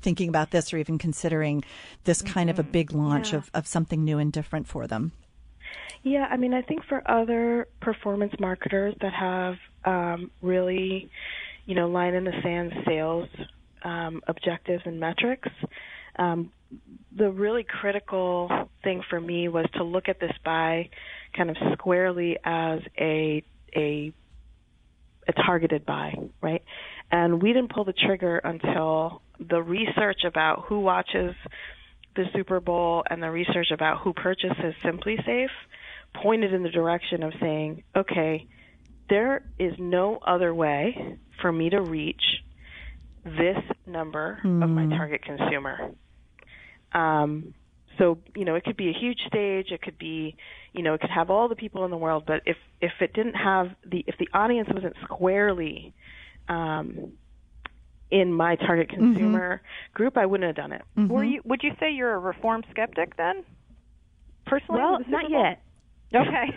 thinking 0.00 0.28
about 0.28 0.50
this 0.50 0.72
or 0.72 0.78
even 0.78 0.98
considering 0.98 1.64
this 2.04 2.22
kind 2.22 2.48
mm-hmm. 2.48 2.58
of 2.58 2.58
a 2.58 2.62
mm-hmm. 2.62 2.72
big 2.72 2.92
launch 2.92 3.32
yeah. 3.32 3.38
of, 3.38 3.50
of 3.54 3.66
something 3.66 4.04
new 4.04 4.18
and 4.18 4.32
different 4.32 4.66
for 4.66 4.86
them? 4.86 5.12
Yeah, 6.02 6.26
I 6.30 6.36
mean, 6.36 6.54
I 6.54 6.62
think 6.62 6.82
for 6.88 7.02
other 7.10 7.66
performance 7.80 8.32
marketers 8.38 8.94
that 9.00 9.12
have 9.12 9.54
um, 9.84 10.30
really, 10.40 11.10
you 11.64 11.74
know, 11.74 11.88
line 11.88 12.14
in 12.14 12.24
the 12.24 12.32
sand 12.42 12.72
sales 12.86 13.28
um, 13.82 14.20
objectives 14.28 14.82
and 14.84 15.00
metrics. 15.00 15.48
Um, 16.18 16.52
the 17.16 17.30
really 17.30 17.64
critical 17.64 18.68
thing 18.82 19.02
for 19.08 19.20
me 19.20 19.48
was 19.48 19.66
to 19.74 19.84
look 19.84 20.08
at 20.08 20.20
this 20.20 20.32
buy 20.44 20.88
kind 21.36 21.50
of 21.50 21.56
squarely 21.74 22.36
as 22.44 22.80
a 22.98 23.42
a 23.74 24.12
a 25.28 25.32
targeted 25.44 25.84
buy, 25.84 26.14
right? 26.40 26.62
And 27.10 27.42
we 27.42 27.52
didn't 27.52 27.72
pull 27.72 27.84
the 27.84 27.92
trigger 27.92 28.38
until 28.38 29.22
the 29.40 29.60
research 29.62 30.20
about 30.24 30.64
who 30.68 30.80
watches 30.80 31.34
the 32.16 32.24
Super 32.34 32.60
Bowl 32.60 33.04
and 33.08 33.22
the 33.22 33.30
research 33.30 33.70
about 33.72 34.00
who 34.02 34.12
purchases 34.12 34.74
SimpliSafe 34.84 35.48
pointed 36.22 36.52
in 36.52 36.62
the 36.62 36.70
direction 36.70 37.22
of 37.22 37.32
saying, 37.40 37.84
okay, 37.94 38.46
there 39.08 39.44
is 39.58 39.72
no 39.78 40.18
other 40.26 40.54
way 40.54 41.18
for 41.40 41.52
me 41.52 41.70
to 41.70 41.80
reach 41.80 42.22
this 43.24 43.58
number 43.86 44.38
mm. 44.44 44.62
of 44.62 44.70
my 44.70 44.84
hmm. 44.84 44.90
target 44.90 45.22
consumer. 45.22 45.90
Um, 46.92 47.54
so 47.98 48.18
you 48.34 48.44
know, 48.44 48.54
it 48.54 48.64
could 48.64 48.76
be 48.76 48.88
a 48.88 48.92
huge 48.98 49.18
stage. 49.26 49.70
It 49.70 49.82
could 49.82 49.98
be, 49.98 50.36
you 50.72 50.82
know, 50.82 50.94
it 50.94 51.00
could 51.00 51.10
have 51.10 51.30
all 51.30 51.48
the 51.48 51.56
people 51.56 51.84
in 51.84 51.90
the 51.90 51.96
world. 51.96 52.24
But 52.26 52.42
if 52.46 52.56
if 52.80 52.92
it 53.00 53.12
didn't 53.14 53.34
have 53.34 53.68
the 53.84 54.04
if 54.06 54.16
the 54.18 54.28
audience 54.32 54.68
wasn't 54.72 54.94
squarely 55.04 55.94
um, 56.48 57.12
in 58.10 58.32
my 58.32 58.56
target 58.56 58.88
mm-hmm. 58.88 59.12
consumer 59.12 59.56
mm-hmm. 59.56 59.94
group, 59.94 60.16
I 60.16 60.26
wouldn't 60.26 60.46
have 60.46 60.56
done 60.56 60.72
it. 60.72 60.82
Mm-hmm. 60.96 61.12
Were 61.12 61.24
you? 61.24 61.40
Would 61.44 61.62
you 61.62 61.72
say 61.80 61.90
you're 61.92 62.14
a 62.14 62.18
reform 62.18 62.62
skeptic 62.70 63.16
then? 63.16 63.44
Personally, 64.46 64.80
well, 64.80 64.98
not 65.08 65.28
yet. 65.28 65.62
Okay. 66.14 66.54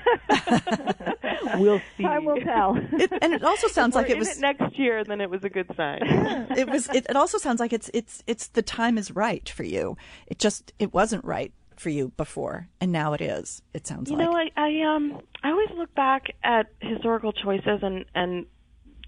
we'll 1.58 1.82
see. 1.98 2.04
Time 2.04 2.26
will 2.26 2.40
tell. 2.42 2.78
It, 2.94 3.12
and 3.22 3.34
it 3.34 3.44
also 3.44 3.68
sounds 3.68 3.96
like 3.96 4.10
it 4.10 4.18
was 4.18 4.38
it 4.38 4.42
next 4.42 4.78
year. 4.78 5.04
Then 5.04 5.22
it 5.22 5.30
was 5.30 5.44
a 5.44 5.50
good 5.50 5.68
sign. 5.76 6.02
Yeah, 6.06 6.46
it 6.58 6.70
was. 6.70 6.88
It, 6.90 7.08
it 7.10 7.16
also 7.16 7.40
sounds 7.40 7.60
like 7.60 7.74
it's 7.74 7.90
it's 7.94 8.24
it's 8.28 8.48
the 8.48 8.62
time 8.62 8.98
is 8.98 9.12
right 9.12 9.48
for 9.50 9.64
you. 9.64 9.98
It 10.28 10.38
just 10.38 10.72
it 10.78 10.94
wasn't 10.94 11.26
right 11.26 11.52
for 11.78 11.90
you 11.90 12.10
before, 12.16 12.70
and 12.80 12.92
now 12.92 13.14
it 13.14 13.22
is. 13.22 13.64
It 13.74 13.88
sounds 13.88 14.12
you 14.12 14.18
like. 14.18 14.28
You 14.28 14.32
know, 14.32 14.38
I, 14.38 14.52
I 14.56 14.96
um 14.96 15.20
I 15.44 15.50
always 15.50 15.70
look 15.76 15.94
back 15.96 16.28
at 16.44 16.68
historical 16.80 17.34
choices 17.34 17.80
and 17.82 18.06
and 18.14 18.46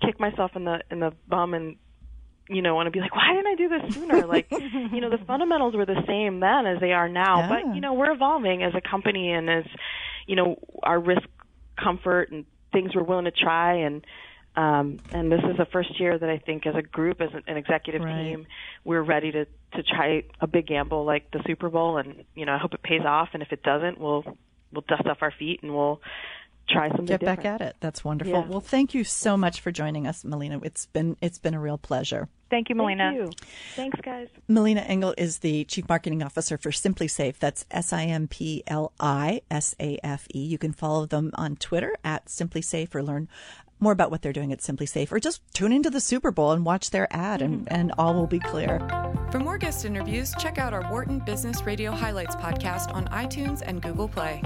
kick 0.04 0.20
myself 0.20 0.56
in 0.56 0.66
the 0.66 0.82
in 0.90 1.02
the 1.02 1.12
bum 1.28 1.54
and 1.54 1.76
you 2.52 2.62
know 2.62 2.76
want 2.76 2.88
to 2.88 2.92
be 2.92 3.00
like 3.00 3.16
why 3.16 3.34
didn't 3.34 3.48
i 3.48 3.56
do 3.56 3.70
this 3.70 3.96
sooner 3.96 4.26
like 4.26 4.48
you 4.52 5.02
know 5.02 5.10
the 5.10 5.18
fundamentals 5.28 5.76
were 5.76 5.86
the 5.86 6.04
same 6.08 6.40
then 6.40 6.66
as 6.66 6.80
they 6.80 6.92
are 6.92 7.08
now 7.08 7.40
yeah. 7.40 7.50
but 7.50 7.76
you 7.76 7.82
know 7.82 7.94
we're 7.94 8.12
evolving 8.12 8.64
as 8.64 8.74
a 8.76 8.82
company 8.82 9.32
and 9.32 9.50
as 9.50 9.66
you 10.28 10.36
know 10.36 10.58
our 10.84 11.00
risk 11.00 11.28
comfort 11.82 12.32
and 12.32 12.46
things 12.72 12.96
we're 12.96 13.04
willing 13.04 13.26
to 13.26 13.32
try 13.32 13.76
and 13.76 14.06
um, 14.54 15.00
and 15.14 15.32
this 15.32 15.40
is 15.50 15.56
the 15.58 15.66
first 15.72 15.98
year 15.98 16.18
that 16.18 16.30
I 16.30 16.38
think, 16.38 16.68
as 16.68 16.76
a 16.76 16.82
group, 16.82 17.22
as 17.22 17.30
an 17.48 17.56
executive 17.56 18.02
right. 18.02 18.22
team, 18.22 18.48
we're 18.84 19.02
ready 19.02 19.32
to 19.32 19.46
to 19.46 19.84
try 19.84 20.24
a 20.42 20.48
big 20.48 20.68
gamble 20.68 21.06
like 21.06 21.32
the 21.32 21.42
Super 21.48 21.70
Bowl, 21.70 21.98
and 21.98 22.26
you 22.36 22.46
know, 22.46 22.54
I 22.54 22.58
hope 22.58 22.74
it 22.74 22.84
pays 22.84 23.06
off. 23.06 23.30
And 23.32 23.42
if 23.42 23.54
it 23.54 23.64
doesn't, 23.64 23.98
we'll 23.98 24.26
we'll 24.74 24.84
dust 24.88 25.06
off 25.06 25.20
our 25.22 25.32
feet 25.32 25.62
and 25.64 25.74
we'll 25.74 26.02
try 26.72 26.90
something. 26.90 27.06
Get 27.06 27.20
different. 27.20 27.44
back 27.44 27.46
at 27.46 27.62
it. 27.62 27.76
That's 27.80 28.04
wonderful. 28.04 28.34
Yeah. 28.34 28.46
Well, 28.48 28.62
thank 28.62 28.94
you 28.94 29.04
so 29.04 29.38
much 29.38 29.62
for 29.62 29.72
joining 29.72 30.08
us, 30.08 30.24
Melina. 30.24 30.60
It's 30.64 30.86
been 30.88 31.18
it's 31.22 31.40
been 31.40 31.54
a 31.54 31.60
real 31.60 31.78
pleasure. 31.78 32.30
Thank 32.50 32.70
you, 32.70 32.76
Melina. 32.76 33.12
Thank 33.12 33.18
you. 33.18 33.48
Thanks, 33.76 34.00
guys. 34.02 34.28
Melina 34.48 34.82
Engel 34.82 35.14
is 35.18 35.40
the 35.40 35.64
Chief 35.66 35.88
Marketing 35.88 36.22
Officer 36.22 36.58
for 36.58 36.72
SimpliSafe. 36.72 37.38
That's 37.40 37.66
S 37.72 37.94
I 37.94 38.04
M 38.06 38.28
P 38.28 38.64
L 38.68 38.92
I 39.00 39.42
S 39.50 39.76
A 39.80 39.98
F 40.04 40.28
E. 40.34 40.40
You 40.40 40.58
can 40.58 40.74
follow 40.74 41.06
them 41.06 41.32
on 41.36 41.56
Twitter 41.56 41.96
at 42.04 42.26
SimpliSafe 42.26 42.94
or 42.94 43.04
learn 43.04 43.30
more 43.80 43.92
about 43.92 44.12
what 44.12 44.22
they're 44.22 44.32
doing 44.32 44.54
at 44.54 44.60
SimpliSafe 44.60 45.12
or 45.12 45.20
just 45.20 45.42
tune 45.54 45.72
into 45.72 45.90
the 45.90 46.00
Super 46.00 46.32
Bowl 46.32 46.52
and 46.52 46.64
watch 46.64 46.92
their 46.92 47.08
ad 47.10 47.42
and, 47.42 47.70
and 47.72 47.92
all 47.98 48.14
will 48.14 48.28
be 48.28 48.40
clear. 48.40 48.80
For 49.32 49.40
more 49.40 49.58
guest 49.58 49.86
interviews, 49.86 50.34
check 50.38 50.58
out 50.58 50.74
our 50.74 50.90
Wharton 50.92 51.20
Business 51.20 51.64
Radio 51.64 51.92
Highlights 51.92 52.36
podcast 52.36 52.94
on 52.94 53.08
iTunes 53.08 53.64
and 53.66 53.82
Google 53.82 54.08
Play. 54.08 54.44